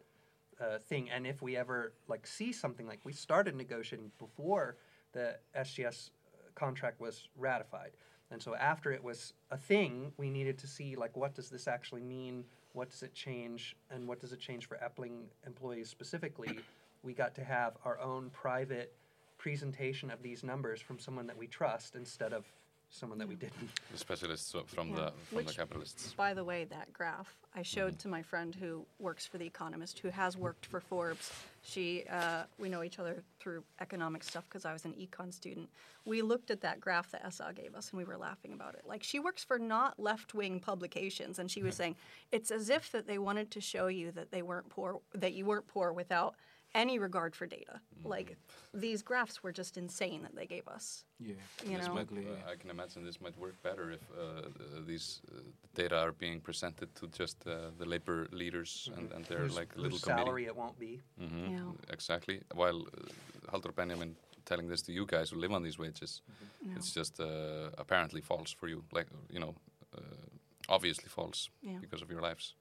[0.59, 1.09] uh, thing.
[1.09, 4.77] And if we ever like see something like we started negotiating before
[5.13, 6.11] the SGS
[6.55, 7.91] contract was ratified.
[8.31, 11.67] And so after it was a thing we needed to see like what does this
[11.67, 12.45] actually mean?
[12.73, 13.75] What does it change?
[13.89, 16.59] And what does it change for Efling employees specifically?
[17.03, 18.93] We got to have our own private
[19.41, 22.45] presentation of these numbers from someone that we trust instead of
[22.91, 24.95] someone that we didn't The specialists from Yeah.
[24.95, 26.13] the from the capitalists.
[26.13, 29.99] By the way, that graph I showed to my friend who works for The Economist,
[29.99, 31.31] who has worked for Forbes.
[31.63, 35.69] She, uh, we know each other through economic stuff because I was an econ student.
[36.05, 38.83] We looked at that graph that SA gave us and we were laughing about it.
[38.85, 41.95] Like she works for not left-wing publications, and she was saying
[42.31, 45.45] it's as if that they wanted to show you that they weren't poor, that you
[45.45, 46.35] weren't poor without
[46.73, 47.79] any regard for data.
[48.03, 48.37] Like
[48.73, 51.05] these graphs were just insane that they gave us.
[51.19, 51.93] Yeah, You This know?
[51.95, 54.49] might, uh, I can imagine this might work better if uh,
[54.87, 55.41] these uh,
[55.75, 59.73] data are being presented to just uh, the labor leaders and, and their whose, like
[59.75, 60.45] whose little salary committee.
[60.47, 61.93] it won't be Mhm, Yeah.
[61.93, 62.41] Exactly.
[62.55, 66.21] While uh, Halldor Benjamin telling this to you guys who live on these wages,
[66.65, 66.75] Yeah.
[66.77, 68.83] it's just uh, apparently false for you.
[68.91, 69.53] Like you know,
[69.97, 70.01] uh,
[70.75, 71.79] obviously false Yeah.
[71.81, 72.55] because of your lives.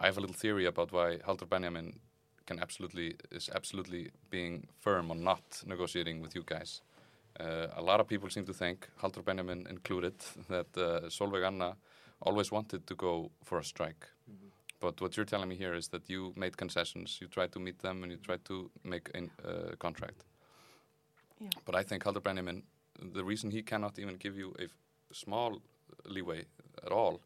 [0.00, 1.98] I have a little theory about why Halldor Benjamin
[2.46, 6.82] can absolutely is absolutely being firm on not negotiating with you guys.
[7.40, 10.14] Uh, a lot of people seem to think, Halldor Benjamin included,
[10.48, 11.76] that uh, Solveig Anna
[12.20, 14.08] always wanted to go for a strike.
[14.80, 17.80] But what you're telling me here is that you made concessions, you tried to meet
[17.80, 20.24] them, and you tried to make a uh, contract.
[21.40, 21.48] Yeah.
[21.64, 22.62] But I think Halldor Benjamin,
[23.14, 24.66] the reason he cannot even give you a
[25.12, 25.60] small
[26.06, 26.44] leeway
[26.84, 27.20] at all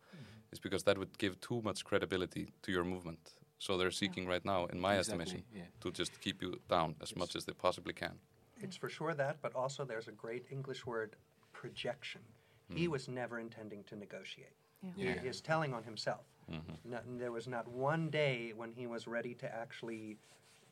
[0.53, 3.33] is because that would give too much credibility to your movement.
[3.59, 5.63] So they're seeking right now, in my Exactly, estimation, yeah.
[5.81, 8.19] to just keep you down as much as they possibly can.
[8.61, 11.17] It's for sure that, but also there's a great English word,
[11.53, 12.21] projection.
[12.69, 12.93] He hmm.
[12.93, 14.57] was never intending to negotiate.
[14.97, 15.21] Yeah.
[15.21, 16.25] He is telling on himself.
[16.51, 16.91] Mm-hmm.
[16.91, 20.19] Not, there was not one day when he was ready to actually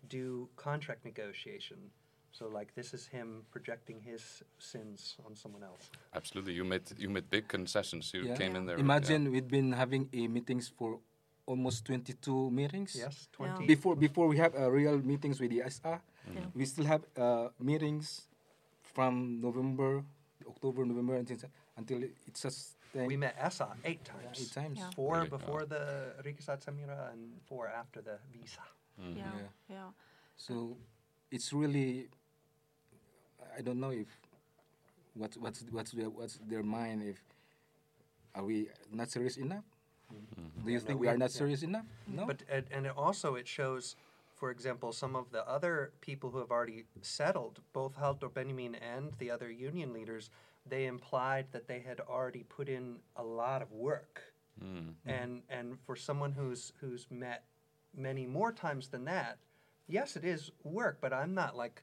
[0.09, 1.77] do contract negotiation.
[2.33, 5.90] So, like, this is him projecting his sins on someone else.
[6.14, 8.12] Absolutely, you made you made big concessions.
[8.14, 8.37] You Yeah.
[8.37, 8.77] came in there.
[8.77, 11.01] with- Imagine we'd been having a meetings for
[11.47, 12.95] almost 22 meetings.
[12.95, 13.66] Yes, 20.
[13.66, 15.99] Before before we have uh, real meetings with the SA,
[16.33, 16.47] Yeah.
[16.55, 18.29] we still have uh, meetings
[18.83, 20.05] from November,
[20.47, 21.38] October, November until
[21.77, 24.40] until it's just We met Essa eight times.
[24.40, 24.79] eight times.
[24.79, 24.90] Yeah.
[24.90, 25.29] Four Really?
[25.31, 28.62] before the Rikisat Samira and four after the visa.
[28.99, 29.16] Mm-hmm.
[29.19, 29.33] Yeah.
[29.38, 29.49] Yeah.
[29.69, 29.90] Yeah.
[30.37, 30.77] So
[31.31, 32.09] it's really
[33.57, 34.09] I don't know if
[35.15, 37.23] what's what's what's their what's their mind if
[38.35, 39.65] are we not serious enough?
[40.13, 40.65] Mm-hmm.
[40.65, 41.39] Do you Yeah, think we we- are not yeah.
[41.39, 41.85] serious enough?
[42.07, 42.27] No.
[42.27, 43.97] But and, and it also it shows,
[44.37, 49.13] for example, some of the other people who have already settled, both Halldor Benjamin and
[49.19, 50.31] the other union leaders,
[50.69, 54.23] they implied that they had already put in a lot of work.
[54.63, 54.95] Mm.
[55.07, 57.45] And and for someone who's who's met
[57.97, 59.39] many more times than that,
[59.89, 60.99] yes, it is work.
[61.01, 61.83] But I'm not like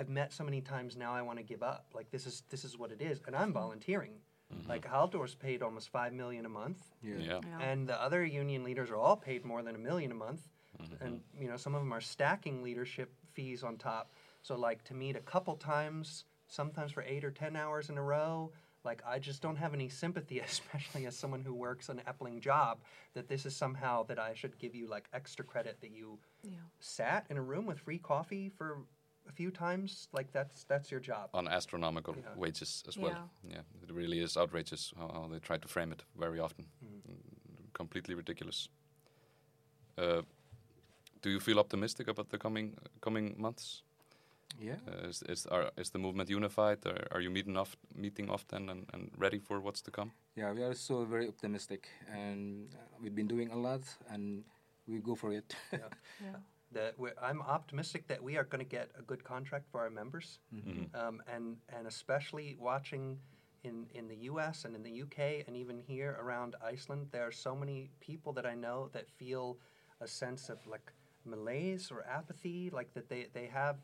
[0.00, 1.12] I've met so many times now.
[1.12, 1.84] I want to give up.
[1.94, 3.52] Like this is this is what it is, and I'm mm-hmm.
[3.52, 4.12] volunteering.
[4.52, 4.68] Mm-hmm.
[4.68, 7.14] Like Halldor's paid almost five million a month yeah.
[7.18, 7.40] Yeah.
[7.46, 7.60] Yeah.
[7.60, 10.48] and the other union leaders are all paid more than a million a month
[10.82, 11.04] mm-hmm.
[11.04, 14.10] and you know some of them are stacking leadership fees on top
[14.42, 18.02] so like to meet a couple times sometimes for eight or ten hours in a
[18.02, 18.50] row
[18.84, 22.80] like i just don't have any sympathy especially as someone who works an Efling job
[23.14, 26.58] that this is somehow that i should give you like extra credit that you Yeah.
[26.80, 28.78] sat in a room with free coffee for
[29.30, 32.34] a few times like that's that's your job On astronomical Yeah.
[32.36, 33.10] wages as well.
[33.10, 33.52] Yeah.
[33.52, 36.64] Yeah, it really is outrageous how, how they try to frame it very often.
[36.84, 37.12] Mm-hmm.
[37.12, 38.68] Mm, Completely ridiculous.
[39.98, 40.22] Uh,
[41.22, 43.82] do you feel optimistic about the coming coming months?
[44.60, 44.76] Yeah.
[44.88, 46.78] Uh, is is, are, is the movement unified?
[46.86, 50.10] Or are you meeting off meeting often and, and ready for what's to come?
[50.36, 54.44] Yeah, we are so very optimistic, and uh, we've been doing a lot, and
[54.86, 55.56] we go for it.
[55.72, 55.88] yeah.
[56.20, 56.36] Yeah.
[56.72, 59.90] that we're, I'm optimistic that we are going to get a good contract for our
[59.90, 60.38] members,
[60.94, 63.18] um, and and especially watching
[63.64, 64.64] in in the U.S.
[64.64, 65.44] and in the U.K.
[65.46, 69.58] and even here around Iceland, there are so many people that I know that feel
[70.00, 70.92] a sense of like
[71.24, 73.76] malaise or apathy, like that they they have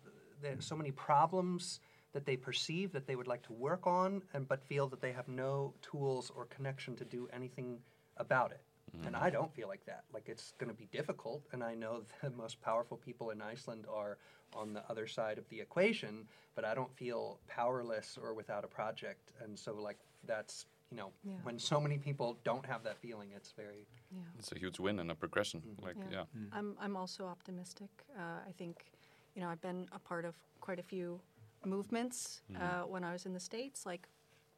[0.60, 1.80] so many problems
[2.12, 5.12] that they perceive that they would like to work on, and but feel that they
[5.12, 7.78] have no tools or connection to do anything
[8.16, 8.60] about it.
[9.04, 10.04] And I don't feel like that.
[10.12, 13.84] Like it's going to be difficult, and I know the most powerful people in Iceland
[13.92, 14.18] are
[14.54, 18.68] on the other side of the equation, but I don't feel powerless or without a
[18.68, 19.32] project.
[19.42, 21.34] And so, like that's you know, Yeah.
[21.42, 24.20] when so many people don't have that feeling, it's very Yeah.
[24.38, 25.62] It's a huge win and a progression.
[25.82, 26.10] Like Yeah.
[26.12, 27.90] yeah, I'm I'm also optimistic.
[28.16, 28.92] Uh, I think,
[29.34, 31.20] you know, I've been a part of quite a few
[31.64, 34.08] movements uh, when I was in the states, like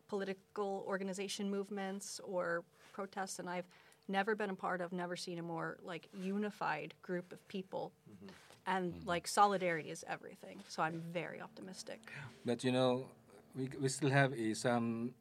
[0.08, 3.68] political organization movements or protests, and I've
[4.08, 8.32] never been a part of, never seen a more like unified group of people, mm-hmm.
[8.66, 9.08] and mm-hmm.
[9.08, 10.58] like solidarity is everything.
[10.68, 12.00] So I'm very optimistic.
[12.44, 13.06] But you know,
[13.54, 15.14] we, we still have a, some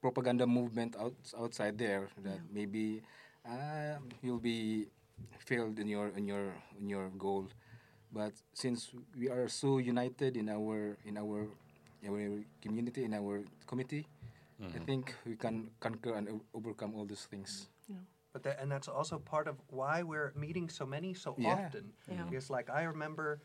[0.00, 2.52] propaganda movement out, outside there that Yeah.
[2.52, 3.02] maybe
[3.46, 4.88] uh, you'll be
[5.38, 7.46] failed in your in your in your goal.
[8.12, 11.48] But since we are so united in our in our
[12.02, 14.06] our community in our committee,
[14.60, 14.84] I mm-hmm.
[14.84, 17.70] think we can conquer and o- overcome all these things.
[18.34, 18.40] You know.
[18.40, 21.48] But that, and that's also part of why we're meeting so many so Yeah.
[21.66, 21.92] often.
[22.10, 22.24] Yeah.
[22.24, 23.40] Because like I remember,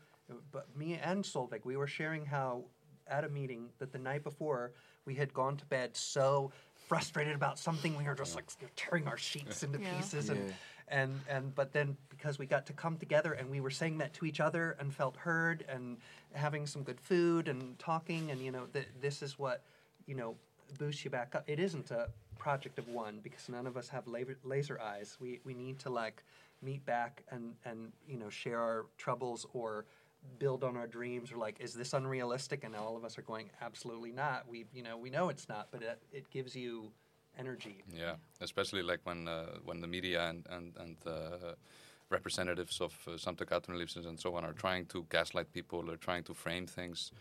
[0.52, 2.64] but me and Solveig, we were sharing how
[3.06, 4.72] at a meeting that the night before
[5.06, 8.44] we had gone to bed so frustrated about something we were just like
[8.76, 9.96] tearing our sheets into Yeah.
[9.96, 10.54] pieces and Yeah.
[10.88, 14.12] and and but then because we got to come together and we were saying that
[14.14, 15.96] to each other and felt heard and
[16.34, 19.64] having some good food and talking and you know th- this is what
[20.06, 20.36] you know
[20.78, 24.06] boosts you back up it isn't a project of one because none of us have
[24.06, 25.16] laser, eyes.
[25.20, 26.22] We we need to like
[26.62, 29.84] meet back and and you know share our troubles or
[30.38, 32.64] build on our dreams or like is this unrealistic?
[32.64, 34.48] And all of us are going absolutely not.
[34.48, 36.90] We you know we know it's not but it, it gives you
[37.38, 37.84] energy.
[37.92, 41.54] Yeah, especially like when uh, when the media and and and uh,
[42.10, 46.24] representatives of uh, Samtök Atvinnulífsins and so on are trying to gaslight people or trying
[46.24, 47.12] to frame things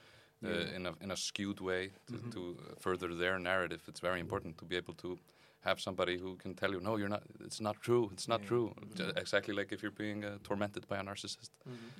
[0.46, 2.42] uh, in a in a skewed way to, to
[2.80, 3.82] further their narrative.
[3.88, 5.18] It's very important to be able to
[5.62, 7.24] have somebody who can tell you, no, you're not.
[7.44, 8.10] It's not true.
[8.14, 8.74] It's not true.
[8.96, 11.50] Ju- Exactly like if you're being uh, tormented by a narcissist.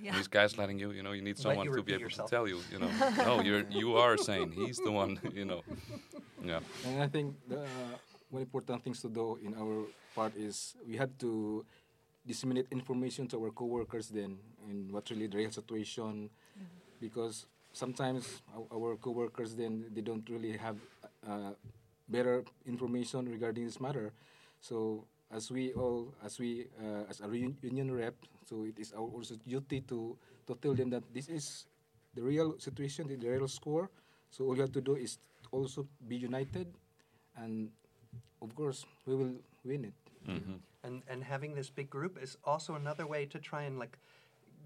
[0.02, 0.10] Yeah.
[0.10, 0.92] And he's gaslighting you.
[0.92, 2.30] You know, you need someone you to be able yourself.
[2.30, 2.60] to tell you.
[2.72, 2.90] You know,
[3.30, 4.52] no, you're you are sane.
[4.52, 5.20] He's the one.
[5.40, 5.62] You know,
[6.44, 6.60] yeah.
[6.86, 7.66] And I think the
[8.30, 11.66] one important things to do in our part is we have to
[12.26, 16.30] disseminate information to our coworkers then and what's really the real situation
[17.00, 17.46] because
[17.78, 20.78] sometimes our, our coworkers then they don't really have
[21.30, 21.54] uh,
[22.10, 24.12] better information regarding this matter.
[24.60, 28.16] So as we all as we uh, as a union rep
[28.50, 31.68] so it is our also duty to to tell them that this is
[32.16, 33.90] the real situation the real score.
[34.32, 35.20] So all you have to do is
[35.52, 36.68] also be united
[37.38, 37.70] and
[38.42, 39.98] of course we will win it.
[40.84, 44.00] And and having this big group is also another way to try and like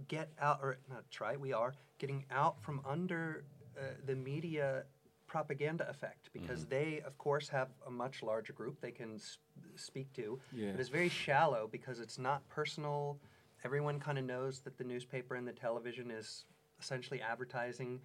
[0.07, 3.43] get out or not try we are getting out from under
[3.77, 4.83] uh, the media
[5.27, 9.37] propaganda effect because they of course have a much larger group they can s-
[9.75, 10.39] speak to.
[10.51, 10.71] Yeah.
[10.71, 13.17] but it's very shallow because it's not personal.
[13.63, 16.45] Everyone kind of knows that the newspaper and the television is
[16.81, 18.01] essentially advertising.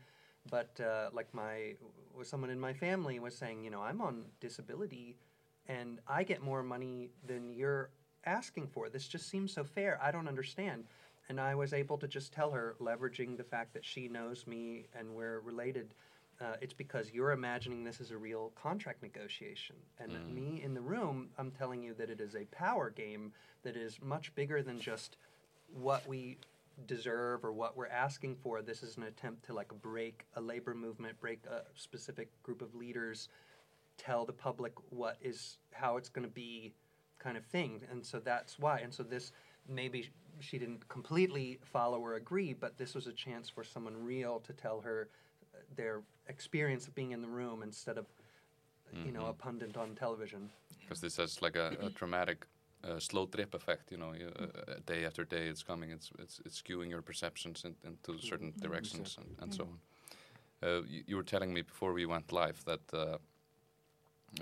[0.50, 1.74] But uh, like my
[2.16, 5.16] was someone in my family was saying you know i'm on disability
[5.66, 7.90] and i get more money than you're
[8.24, 8.88] asking for.
[8.88, 9.98] This just seems so fair.
[10.02, 10.84] I don't understand
[11.28, 14.86] and i was able to just tell her leveraging the fact that she knows me
[14.98, 15.94] and we're related
[16.38, 20.80] uh, it's because you're imagining this as a real contract negotiation and me in the
[20.80, 24.78] room i'm telling you that it is a power game that is much bigger than
[24.78, 25.16] just
[25.72, 26.36] what we
[26.86, 28.60] deserve or what we're asking for.
[28.60, 32.74] This is an attempt to like break a labor movement, break a specific group of
[32.74, 33.28] leaders,
[33.96, 36.74] tell the public what is how it's going to be,
[37.18, 37.80] kind of thing.
[37.90, 38.80] And so that's why.
[38.80, 39.32] And so this
[39.68, 44.40] maybe she didn't completely follow or agree, but this was a chance for someone real
[44.40, 45.08] to tell her
[45.54, 48.06] uh, their experience of being in the room instead of
[49.04, 50.48] you know a pundit on television.
[50.80, 52.46] Because this has like a, a dramatic
[52.84, 53.90] uh, slow drip effect.
[53.90, 55.90] You know, you, uh, uh, day after day, it's coming.
[55.90, 59.78] It's it's, it's skewing your perceptions in, into certain directions and, and so on.
[60.62, 63.18] Uh, you, you were telling me before we went live that uh,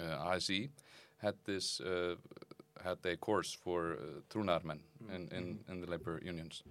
[0.01, 0.37] uh,
[1.19, 2.15] had this uh,
[2.85, 4.81] had a course for uh, trúnaðarmenn
[5.15, 6.63] in, in, in the labor unions.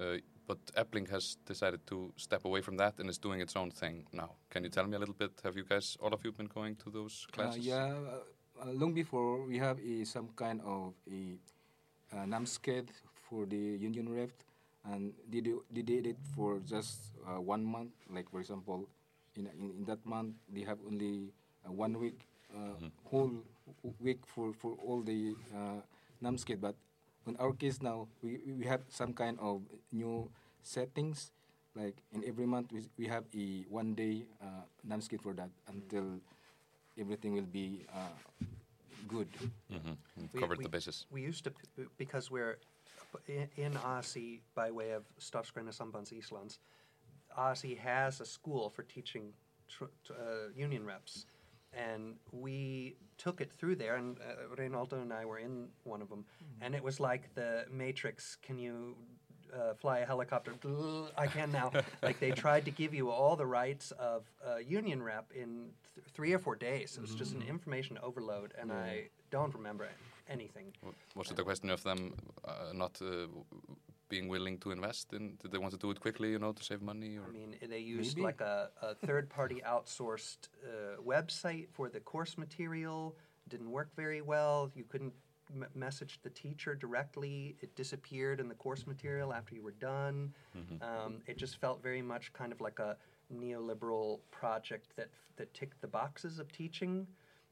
[0.00, 3.70] Uh, but Efling has decided to step away from that and is doing its own
[3.70, 4.30] thing now.
[4.50, 5.32] Can you tell me a little bit?
[5.44, 7.66] Have you guys, all of you, been going to those Uh, classes?
[7.66, 7.94] yeah,
[8.64, 11.36] long before we have a, some kind of a
[12.16, 12.86] uh, námskeið
[13.28, 14.30] for the union rep,
[14.84, 17.92] and they, do, they did it for just uh, one month.
[18.08, 18.88] Like for example,
[19.36, 21.32] in, in, in that month they have only
[21.66, 22.20] uh, one week,
[22.56, 22.74] uh,
[23.10, 23.32] whole
[23.82, 25.80] w- week for, for all the uh,
[26.22, 26.60] námskeið.
[26.60, 26.74] But
[27.26, 30.30] in our case now, we, we have some kind of new
[30.62, 31.30] settings.
[31.74, 36.20] Like in every month, we, we have a one day uh, námskeið for that until
[36.98, 38.44] everything will be uh,
[39.06, 39.28] good.
[39.72, 39.92] Mm-hmm.
[40.32, 41.06] We- Covered we- the bases.
[41.10, 42.58] We used to, p- because we're
[43.28, 46.58] in, in ASI by way of Starfsgreina Sambands Islands,
[47.36, 49.32] ASI has a school for teaching
[49.68, 51.26] tr- t- uh, union reps.
[51.72, 56.08] And we took it through there, and uh, Reynaldo and I were in one of
[56.08, 56.24] them.
[56.60, 58.96] And it was like the Matrix can you
[59.54, 60.52] uh, fly a helicopter?
[61.16, 61.70] I can now.
[62.02, 66.06] like they tried to give you all the rights of a union rep in th-
[66.14, 66.96] three or four days.
[66.96, 69.88] It was just an information overload, and I don't remember
[70.28, 70.72] anything.
[70.82, 73.44] W- Was it a question of them uh, not uh, w-
[74.08, 75.36] being willing to invest in?
[75.40, 77.16] Did they want to do it quickly, you know, to save money?
[77.16, 78.24] Or I mean, they used Maybe.
[78.24, 83.16] like a, a third party outsourced uh, website for the course material.
[83.48, 84.70] Didn't work very well.
[84.74, 85.12] You couldn't
[85.54, 87.56] m- message the teacher directly.
[87.60, 90.34] It disappeared in the course material after you were done.
[90.82, 92.96] Um, it just felt very much kind of like a
[93.34, 97.06] neoliberal project that, that ticked the boxes of teaching.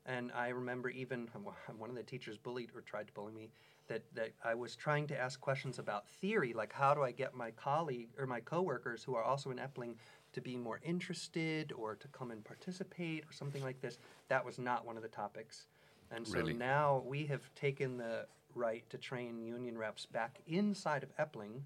[0.07, 1.29] And I remember even
[1.79, 3.51] one of the teachers bullied or tried to bully me
[3.89, 7.35] that, that I was trying to ask questions about theory, like how do I get
[7.35, 9.95] my colleague or my coworkers who are also in Efling
[10.33, 13.99] to be more interested or to come and participate or something like this.
[14.29, 15.67] That was not one of the topics.
[16.11, 16.53] And so Really?
[16.53, 21.63] now we have taken the right to train union reps back inside of Efling.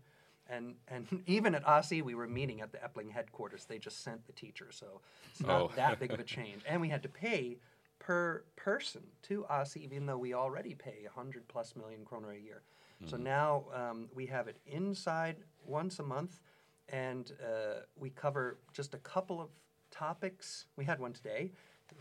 [0.49, 3.65] And, and even at ASI, we were meeting at the Efling headquarters.
[3.65, 5.01] They just sent the teacher, so
[5.31, 5.71] it's not Oh.
[5.77, 6.63] that big of a change.
[6.69, 7.59] And we had to pay
[8.01, 12.63] per person to us, even though we already pay 100 plus million kroner a year.
[13.07, 16.41] So now um, we have it inside once a month,
[16.91, 19.49] and uh, we cover just a couple of
[19.91, 20.67] topics.
[20.77, 21.53] We had one today.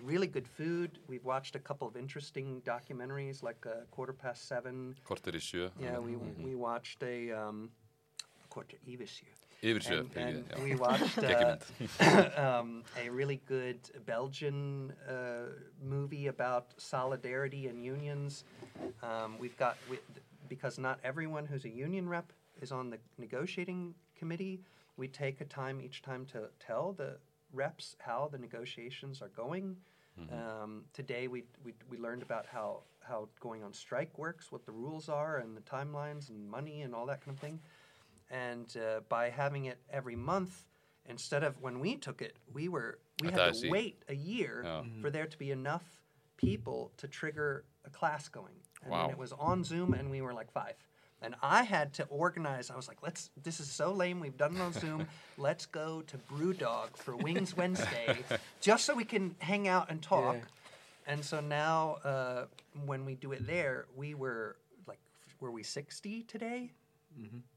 [0.03, 0.99] Really good food.
[1.07, 4.95] We've watched a couple of interesting documentaries, like uh, Quarter Past Seven.
[5.07, 5.71] Korter sjö.
[5.79, 7.71] Yeah, we we watched a um,
[8.49, 9.25] Korter yfir sjö.
[9.61, 10.63] And, and já.
[10.63, 11.57] we watched uh,
[12.59, 15.13] um, a really good Belgian uh,
[16.29, 18.43] about solidarity and unions.
[19.03, 19.97] Um, we've got we,
[20.47, 24.61] because not everyone who's a union rep is on the negotiating committee.
[24.97, 27.17] We take a time each time to tell the
[27.53, 29.75] reps how the negotiations are going.
[30.33, 34.71] Um, today we, we we learned about how how going on strike works, what the
[34.73, 37.59] rules are, and the timelines, and money, and all that kind of thing.
[38.29, 40.65] And uh, by having it every month,
[41.05, 44.61] instead of when we took it, we were we I had to wait a year
[44.65, 44.81] Yeah.
[45.01, 45.98] for there to be enough
[46.39, 48.53] people to trigger a class going.
[48.81, 49.09] And Wow.
[49.09, 50.73] it was on Zoom, and we were like five.
[51.21, 52.69] And I had to organize.
[52.71, 53.29] I was like, "Let's.
[53.43, 54.21] This is so lame.
[54.21, 55.05] We've done it on Zoom.
[55.37, 58.19] Let's go to BrewDog for Wings Wednesday,
[58.61, 61.11] just so we can hang out and talk." Yeah.
[61.13, 62.45] And so now, uh,
[62.85, 64.55] when we do it there, we were
[64.87, 64.99] like,
[65.41, 66.71] were we sixty today?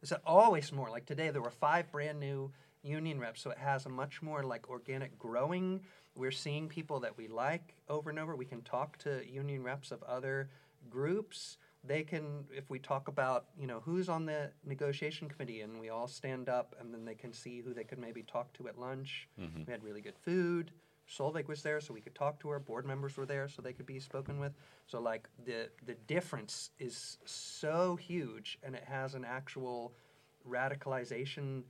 [0.03, 0.91] Is it always more?
[0.91, 2.51] Like today, there were five brand new
[2.83, 5.83] union reps, so it has a much more like organic growing.
[6.15, 8.37] We're seeing people that we like over and over.
[8.37, 10.51] We can talk to union reps of other
[10.91, 11.57] groups.
[11.85, 15.89] They can, if we talk about, you know, who's on the negotiation committee, and we
[15.89, 18.79] all stand up, and then they can see who they could maybe talk to at
[18.79, 19.29] lunch.
[19.41, 19.65] Mm-hmm.
[19.67, 20.71] We had really good food.
[21.09, 22.59] Solveig was there, so we could talk to her.
[22.59, 24.53] Board members were there, so they could be spoken with.
[24.87, 29.95] So like the the difference is so huge, and it has an actual
[30.49, 31.63] radicalization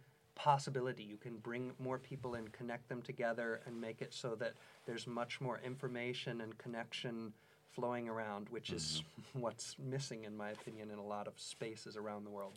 [0.43, 1.05] possibility.
[1.05, 4.53] You can bring more people and connect them together, and make it so that
[4.87, 7.33] there's much more information and connection
[7.77, 9.41] flowing around, which is mm-hmm.
[9.45, 12.55] what's missing, in my opinion, in a lot of spaces around the world.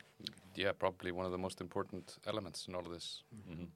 [0.56, 3.24] Yeah, probably one of the most important elements in all of this.
[3.34, 3.68] Mhm.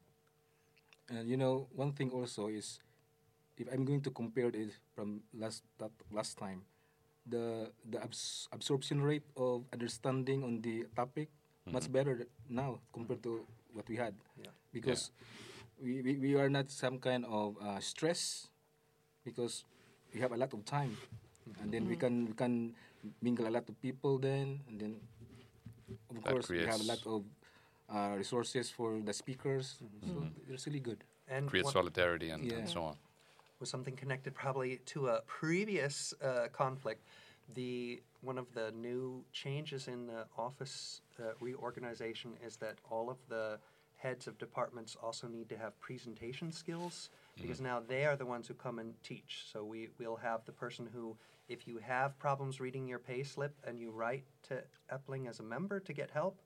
[1.10, 2.80] And you know, one thing also is,
[3.58, 6.60] if I'm going to compare it from last that last time,
[7.34, 7.46] the
[7.92, 11.30] the abs- absorption rate of understanding on the topic
[11.72, 11.94] much mm-hmm.
[11.94, 13.46] better now compared to
[13.80, 14.52] what we had, Yeah.
[14.76, 15.12] because
[15.82, 18.52] we, we, we are not some kind of uh, stress,
[19.24, 19.64] because
[20.14, 20.98] we have a lot of time,
[21.62, 22.76] and then we can we can
[23.22, 24.94] mingle a lot of people then, and then
[26.12, 27.24] of That course we have a lot of
[27.88, 31.00] uh, resources for the speakers, so it's really good.
[31.30, 32.58] And Create solidarity and, Yeah.
[32.60, 32.96] and so on.
[33.60, 37.02] was something connected probably to a previous uh, conflict.
[37.54, 43.18] The one of the new changes in the office uh, reorganization is that all of
[43.30, 43.60] the
[43.96, 47.10] heads of departments also need to have presentation skills
[47.42, 49.46] because now they are the ones who come and teach.
[49.52, 51.18] So we will have the person who,
[51.48, 55.44] if you have problems reading your pay slip and you write to Efling as a
[55.44, 56.42] member to get help,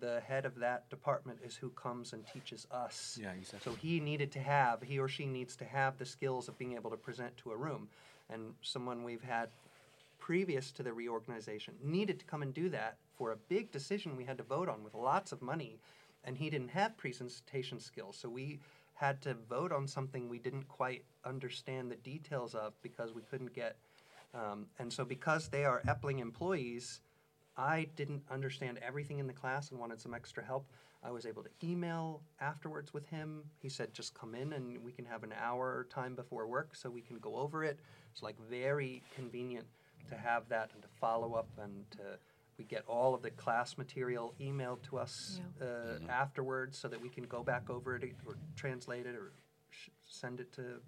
[0.00, 3.18] the head of that department is who comes and teaches us.
[3.20, 3.72] Yeah, exactly.
[3.72, 6.74] So he needed to have, he or she needs to have the skills of being
[6.74, 7.88] able to present to a room.
[8.28, 9.48] And someone we've had
[10.26, 14.24] previous to the reorganization needed to come and do that for a big decision we
[14.24, 15.78] had to vote on with lots of money.
[16.24, 18.18] And he didn't have presentation skills.
[18.18, 18.58] So we
[18.94, 23.54] had to vote on something we didn't quite understand the details of because we couldn't
[23.54, 23.76] get.
[24.34, 27.02] Um, and so because they are Efling employees,
[27.56, 30.66] I didn't understand everything in the class and wanted some extra help.
[31.04, 33.44] I was able to email afterwards with him.
[33.62, 36.90] He said, just come in and we can have an hour time before work so
[36.90, 37.78] we can go over it.
[38.10, 39.68] It's like very convenient
[40.08, 41.98] to have that and to follow up and to,
[42.58, 45.66] we get all of the class material emailed to us Yeah.
[45.66, 49.32] uh, afterwards so that we can go back over it or translate it or
[49.70, 50.80] sh- send it to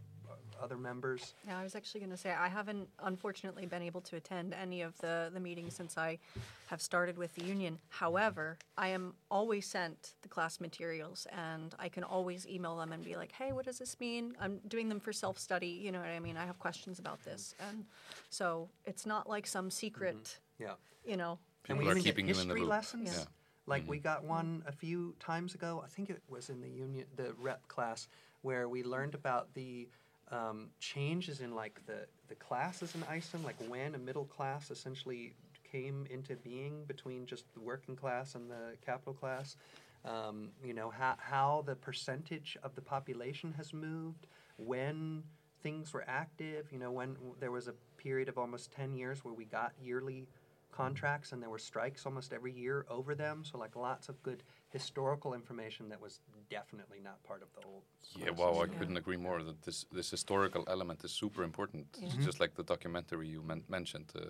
[0.60, 1.34] other members.
[1.46, 4.82] Yeah, I was actually going to say I haven't unfortunately been able to attend any
[4.82, 6.18] of the the meetings since I
[6.66, 7.78] have started with the union.
[7.88, 13.04] However, I am always sent the class materials, and I can always email them and
[13.04, 15.68] be like, "Hey, what does this mean?" I'm doing them for self study.
[15.68, 16.36] You know what I mean?
[16.36, 17.84] I have questions about this, and
[18.30, 20.16] so it's not like some secret.
[20.16, 20.62] Mm-hmm.
[20.64, 20.74] Yeah.
[21.04, 22.70] You know, and we are even get keeping you in the history loop.
[22.70, 23.10] lessons.
[23.16, 23.24] Yeah.
[23.66, 24.04] Like we mm-hmm.
[24.04, 25.82] got one a few times ago.
[25.84, 28.08] I think it was in the union, the rep class,
[28.42, 29.88] where we learned about the
[30.30, 35.34] um, changes in like the the classes in Iceland, like when a middle class essentially
[35.70, 39.56] came into being between just the working class and the capital class.
[40.04, 44.26] Um, you know how how the percentage of the population has moved
[44.56, 45.22] when
[45.62, 46.68] things were active.
[46.72, 50.28] You know when there was a period of almost ten years where we got yearly
[50.70, 53.42] contracts and there were strikes almost every year over them.
[53.44, 57.82] So like lots of good historical information that was definitely not part of the old.
[58.16, 58.38] Yeah, sources.
[58.38, 58.78] wow, I Yeah.
[58.78, 61.86] couldn't agree more that this this historical element is super important.
[62.02, 62.24] It's Yeah.
[62.26, 64.20] just like the documentary you men- mentioned, uh,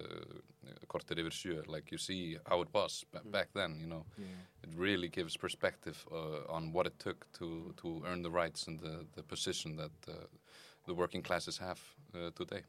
[0.87, 4.05] Korter yfir sjö, like you see how it was ba- back then, you know.
[4.63, 8.81] It really gives perspective uh, on what it took to, to earn the rights and
[8.81, 10.13] the, the position that uh,
[10.87, 11.81] the working classes have
[12.15, 12.63] uh, today.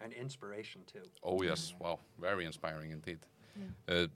[0.00, 1.02] and inspiration too.
[1.22, 3.18] Oh yes, wow, very inspiring indeed.
[3.88, 4.06] Uh,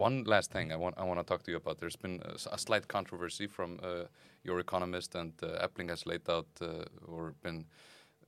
[0.00, 1.78] one last thing I want I want to talk to you about.
[1.78, 2.22] There's been
[2.52, 4.04] a slight controversy from uh,
[4.42, 7.66] your economist, and uh, Efling has laid out uh, or been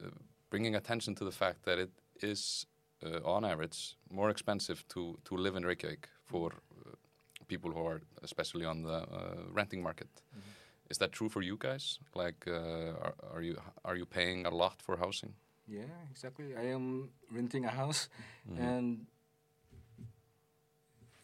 [0.03, 0.11] uh,
[0.51, 1.91] bringing attention to the fact that it
[2.23, 2.66] is,
[3.05, 6.91] uh, on average, more expensive to to live in Reykjavik for uh,
[7.49, 10.09] people who are especially on the uh, renting market.
[10.91, 11.99] Is that true for you guys?
[12.14, 15.35] Like, uh, are, are you are you paying a lot for housing?
[15.66, 16.57] Yeah, exactly.
[16.57, 18.11] I am renting a house,
[18.59, 19.07] and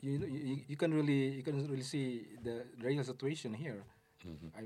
[0.00, 3.84] you, you you can really you can really see the real situation here.
[4.56, 4.62] I,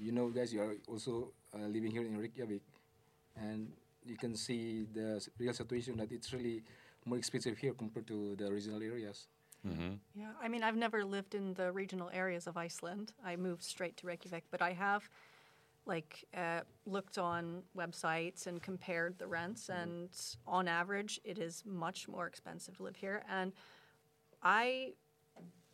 [0.00, 2.62] you know, guys, you are also uh, living here in Reykjavik,
[3.36, 3.70] and
[4.04, 6.62] you can see the real situation that it's really
[7.04, 9.28] more expensive here compared to the regional areas.
[9.66, 9.94] Mm-hmm.
[10.14, 13.12] Yeah, I mean, I've never lived in the regional areas of Iceland.
[13.24, 15.08] I moved straight to Reykjavik, but I have,
[15.84, 20.08] like, uh, looked on websites and compared the rents, and
[20.46, 23.22] on average, it is much more expensive to live here.
[23.28, 23.52] And
[24.42, 24.92] I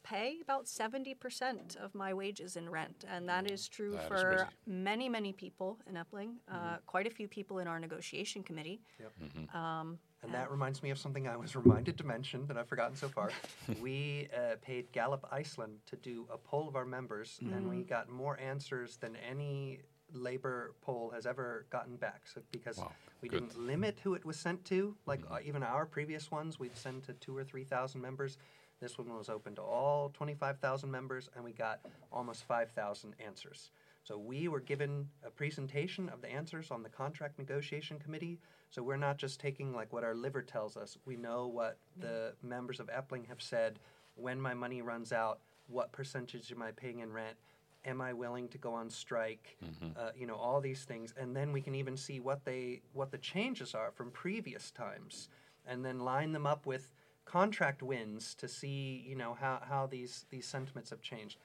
[0.04, 4.08] pay about 70% of my wages in rent, and that is mm, true That is
[4.08, 4.44] for crazy.
[4.66, 6.74] many, many people in Efling, uh, mm-hmm.
[6.86, 8.80] quite a few people in our negotiation committee.
[9.02, 9.56] Mm-hmm.
[9.56, 12.96] Um, and that reminds me of something I was reminded to mention that I've forgotten
[12.96, 13.30] so far.
[13.80, 17.88] we uh, paid Gallup Iceland to do a poll of our members, and we mm-hmm.
[17.88, 19.80] got more answers than any
[20.14, 22.22] labor poll has ever gotten back.
[22.32, 23.40] So because Wow, we good.
[23.48, 27.04] didn't limit who it was sent to, like uh, even our previous ones, we'd send
[27.04, 28.38] to two or three thousand members.
[28.80, 31.80] This one was open to all twenty-five thousand members, and we got
[32.12, 33.70] almost five thousand answers.
[34.02, 38.38] So we were given a presentation of the answers on the contract negotiation committee.
[38.70, 40.98] So we're not just taking like what our liver tells us.
[41.06, 43.78] We know what the members of Efling have said.
[44.16, 45.38] When my money runs out,
[45.68, 47.36] what percentage am I paying in rent?
[47.84, 49.56] Am I willing to go on strike?
[49.96, 53.10] Uh, you know all these things, and then we can even see what they what
[53.12, 55.28] the changes are from previous times,
[55.66, 56.88] and then line them up with
[57.24, 61.38] contract wins to see you know how, how these these sentiments have changed.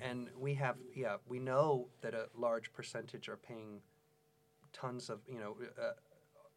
[0.00, 3.80] And we have yeah we know that a large percentage are paying
[4.72, 5.92] tons of you know uh,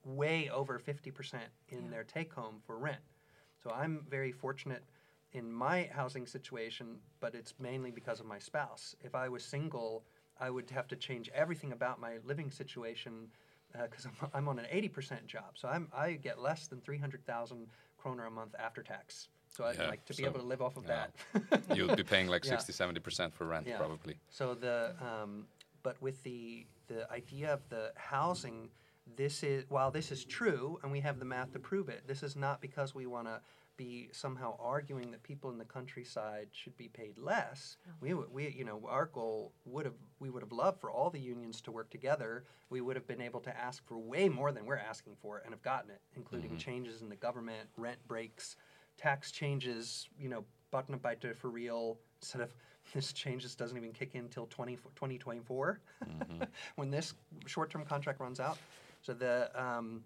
[0.04, 1.36] way over 50%
[1.70, 1.90] in Yeah.
[1.90, 3.02] their take home for rent.
[3.64, 4.84] So i'm very fortunate
[5.34, 10.04] in my housing situation but it's mainly because of my spouse if i was single
[10.40, 13.28] i would have to change everything about my living situation
[13.84, 17.68] because I'm, I'm on an 80% job so I'm, i get less than 300000
[17.98, 20.62] kroner a month after tax so i'd Yeah, like to be so- able to live
[20.62, 21.08] off of yeah.
[21.42, 22.58] that You'll be paying like Yeah.
[22.58, 23.78] 60, 70% for rent, Yeah.
[23.78, 24.16] probably.
[24.30, 25.46] So the um,
[25.84, 28.70] but with the the idea of the housing,
[29.18, 32.08] this is while this is true, and we have the math to prove it.
[32.08, 33.42] This is not because we want to
[33.78, 37.78] be somehow arguing that people in the countryside should be paid less.
[38.02, 41.10] We would- we you know our goal would have we would have loved for all
[41.10, 42.44] the unions to work together.
[42.70, 45.52] We would have been able to ask for way more than we're asking for and
[45.54, 48.58] have gotten it, including changes in the government, rent breaks,
[48.98, 50.10] tax changes.
[50.20, 52.54] You know, barnabætur for real instead of
[52.94, 55.80] this changes doesn't even kick in until 20, 2024
[56.76, 57.14] when this
[57.46, 58.58] short-term contract runs out.
[59.02, 60.04] So the um,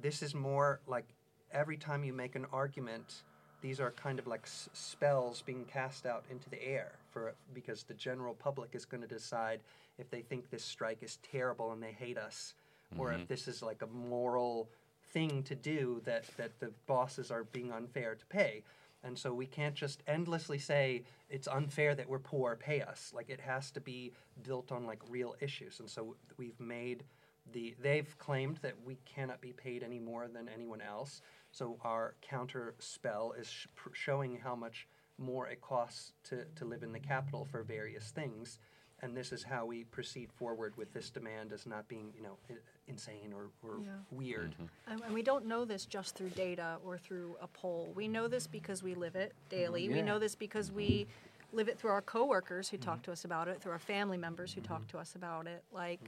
[0.00, 1.06] this is more like
[1.52, 3.22] every time you make an argument,
[3.60, 7.84] these are kind of like s- spells being cast out into the air for because
[7.84, 9.60] the general public is going to decide
[9.98, 12.54] if they think this strike is terrible and they hate us,
[12.98, 13.26] or if mm-hmm.
[13.28, 14.68] this is like a moral
[15.12, 18.62] thing to do that that the bosses are being unfair to pay.
[19.04, 23.12] And so we can't just endlessly say it's unfair that we're poor, pay us.
[23.14, 24.12] Like it has to be
[24.44, 25.80] built on like real issues.
[25.80, 27.04] And so we've made
[27.52, 31.20] the they've claimed that we cannot be paid any more than anyone else.
[31.52, 34.88] So our counter spell is sh- pr- showing how much
[35.18, 38.58] more it costs to, to live in the capital for various things.
[39.00, 42.38] And this is how we proceed forward with this demand as not being, you know,
[42.48, 42.54] i-
[42.88, 43.90] insane or, or Yeah.
[44.10, 44.52] weird.
[44.52, 44.92] Mm-hmm.
[44.92, 47.92] And and we don't know this just through data or through a poll.
[47.94, 49.84] We know this because we live it daily.
[49.84, 49.94] Mm-hmm.
[49.94, 51.56] We know this because we mm-hmm.
[51.56, 54.54] live it through our coworkers who talk to us about it, through our family members
[54.54, 55.62] who talk to us about it.
[55.70, 56.00] Like,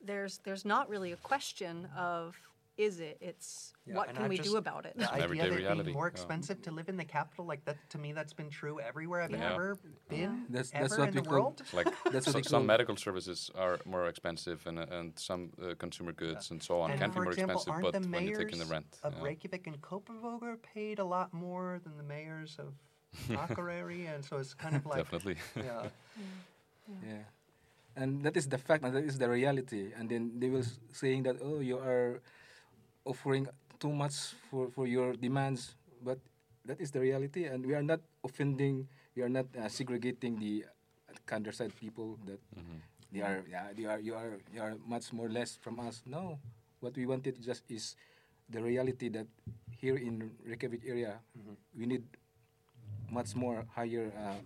[0.00, 2.40] there's there's not really a question of
[2.76, 3.18] is it?
[3.20, 4.94] It's Yeah, what can I've we just- do about it?
[4.96, 6.10] The idea that it reality, being more yeah.
[6.12, 9.30] expensive to live in the capital, like that, to me, that's been true everywhere I've
[9.30, 9.52] Yeah.
[9.54, 11.62] ever been, That's- ever that's what in we the call- world.
[11.72, 16.50] Like That's so, some medical services are more expensive and, and some uh, consumer goods
[16.50, 18.38] and so on and can be more example, expensive, aren't but the when you mayors
[18.38, 18.98] take in the rent.
[19.02, 19.22] of yeah.
[19.24, 22.74] Reykjavik and Copenhagen paid a lot more than the mayors of
[23.28, 25.36] Akureyri, and so it's kind of like, Definitely.
[25.56, 25.86] yeah,
[27.02, 27.22] Yeah,
[27.96, 29.92] and that is the fact, and that is the reality.
[29.96, 32.20] And then they will s- saying that oh, you are
[33.04, 33.48] offering
[33.80, 36.18] too much for for your demands, but
[36.64, 38.88] that is the reality, and we are not offending.
[39.14, 40.64] We are not uh, segregating the
[41.26, 42.40] countryside people that
[43.12, 46.02] they are yeah they are you are you are much more less from us.
[46.06, 46.38] No,
[46.80, 47.94] what we wanted just is
[48.50, 49.26] the reality that
[49.70, 51.20] here in Reykjavik area
[51.76, 52.02] we need
[53.10, 54.40] much more higher uh,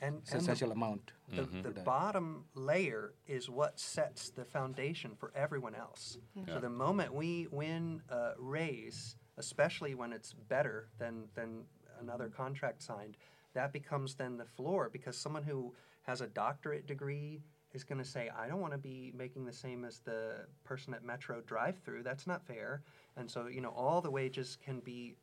[0.00, 1.12] and, and the, amount.
[1.30, 1.62] the, Mm-hmm.
[1.62, 6.18] the bottom layer is what sets the foundation for everyone else.
[6.46, 6.58] So Yeah.
[6.58, 11.64] the moment we win a raise, especially when it's better than than
[12.00, 13.16] another contract signed,
[13.54, 15.72] that becomes then the floor because someone who
[16.02, 17.40] has a doctorate degree
[17.72, 20.94] is going to say, I don't want to be making the same as the person
[20.94, 22.02] at Metro drive through.
[22.04, 22.82] That's not fair.
[23.16, 25.14] And so, you know, all the wages can be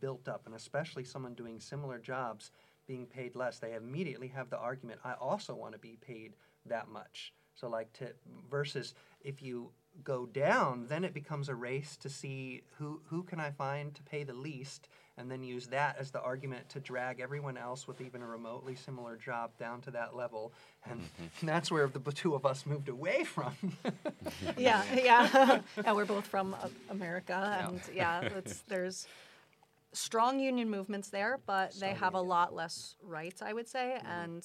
[0.00, 2.52] built up, and especially someone doing similar jobs
[2.90, 6.32] being paid less, they immediately have the argument, I also want to be paid
[6.66, 7.32] that much.
[7.54, 8.08] So, like, to
[8.50, 9.70] versus if you
[10.02, 14.02] go down, then it becomes a race to see who, who can I find to
[14.02, 18.00] pay the least, and then use that as the argument to drag everyone else with
[18.00, 20.52] even a remotely similar job down to that level.
[20.84, 21.00] And
[21.44, 23.54] that's where the two of us moved away from.
[24.58, 25.60] yeah, yeah.
[25.84, 29.06] yeah, we're both from uh, America, and yeah, it's, there's
[29.92, 34.42] strong union movements there, but they have a lot less rights, I would say, and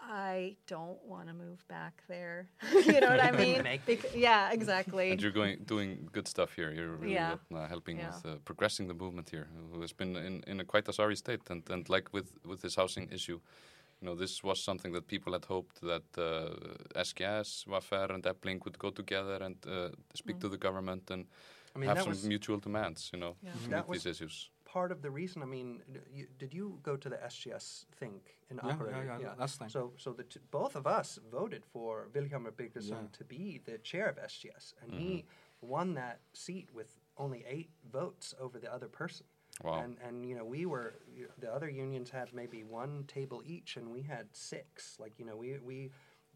[0.00, 2.48] I don't want to move back there.
[2.72, 3.62] you know what I mean?
[3.62, 5.10] make Bec- yeah, exactly.
[5.10, 6.70] And you're going doing good stuff here.
[6.70, 7.36] You're really Yeah.
[7.54, 8.06] uh, helping Yeah.
[8.08, 11.16] with uh, progressing the movement here, who has been in, in a quite a sorry
[11.16, 11.50] state.
[11.50, 13.40] And, and like with, with this housing issue,
[14.00, 18.64] you know, this was something that people had hoped that uh, SGS, VR, and Efling
[18.64, 21.26] would go together and uh, speak to the government and
[21.78, 23.52] I mean, have some was mutual demands, you know, Yeah.
[23.52, 24.50] to That meet these issues.
[24.64, 25.42] part of the reason.
[25.42, 29.06] I mean, you, did you go to the SGS think in Yeah, Akureyri?
[29.06, 29.70] yeah, yeah, last time.
[29.70, 33.18] So, so the t- both of us voted for Vilhjálmur Birgisson Yeah.
[33.18, 35.24] to be the chair of SGS, and he
[35.60, 39.26] won that seat with only eight votes over the other person.
[39.64, 39.80] Wow.
[39.82, 41.00] And and you know we were
[41.38, 44.96] the other unions had maybe one table each, and we had six.
[45.00, 45.90] Like you know we we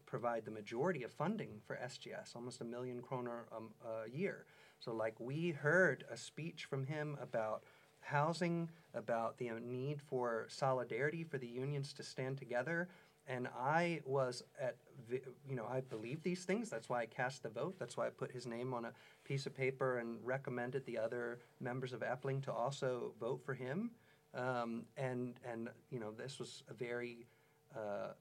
[0.05, 4.45] provide the majority of funding for SGS, almost a million kroner um, a year.
[4.83, 7.63] So like we heard a speech from him about
[8.01, 12.89] housing, about the uh, need for solidarity for the unions to stand together.
[13.25, 14.75] And I was at,
[15.09, 16.69] you know, I believe these things.
[16.69, 17.75] That's why I cast the vote.
[17.79, 18.91] That's why I put his name on a
[19.23, 23.91] piece of paper and recommended the other members of Efling to also vote for him.
[24.33, 27.27] Um, and and you know, this was a very
[27.73, 28.11] uh,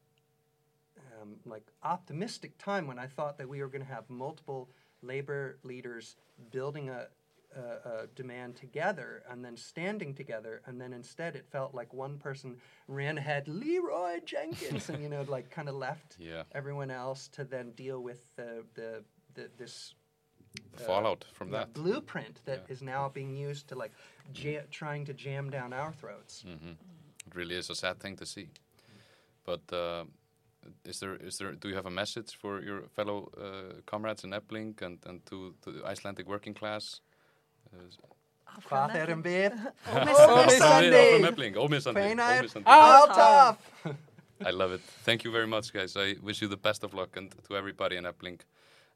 [1.21, 4.71] um, like optimistic time when I thought that we were going to have multiple
[5.03, 6.17] labor leaders
[6.51, 7.07] building a,
[7.57, 7.61] a,
[8.03, 12.57] a demand together and then standing together, and then instead it felt like one person
[12.89, 16.45] ran ahead, Leroy Jenkins, and you know, like kind of left Yeah.
[16.53, 19.95] everyone else to then deal with the the, the this
[20.77, 21.73] The fallout from that.
[21.73, 22.93] blueprint that is Yeah.
[22.95, 23.93] now being used to like
[24.35, 26.43] ja- trying to jam down our throats.
[26.43, 26.75] hmm
[27.27, 28.49] It really is a sad thing to see.
[29.45, 30.05] But uh,
[30.85, 34.31] is there is there do you have a message for your fellow uh, comrades in
[34.31, 37.01] Epling and, and to, to the Icelandic working class?
[37.73, 37.79] Uh,
[38.69, 39.55] Hvað erum við?
[39.83, 41.21] from Sunday.
[41.21, 42.15] From Epling, Ómi Sunday.
[42.15, 42.43] Hvenær?
[42.43, 42.71] Ómi Sunday.
[42.71, 43.57] Alltaf!
[44.45, 44.81] I love it.
[45.05, 45.97] Thank you very much, guys.
[45.97, 48.41] I wish you the best of luck and to everybody in Epling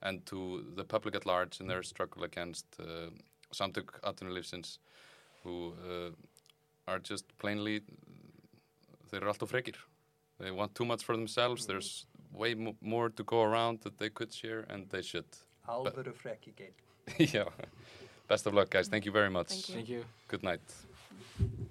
[0.02, 3.10] and to the public at large in their struggle against uh,
[3.54, 4.78] Samtök Atvinnulífsins
[5.42, 6.10] who uh,
[6.90, 7.80] are just plainly
[9.10, 9.78] þeir eru alltaf frekir.
[10.38, 11.66] They want too much for themselves.
[11.66, 15.24] There's way mo more to go around that they could share and they should.
[15.68, 16.74] Alvöru frekki geit.
[17.34, 17.44] yeah.
[18.28, 18.88] Best of luck, guys.
[18.88, 19.48] Thank you very much.
[19.48, 19.74] Thank you.
[19.74, 20.04] Thank you.
[20.28, 21.65] Good night.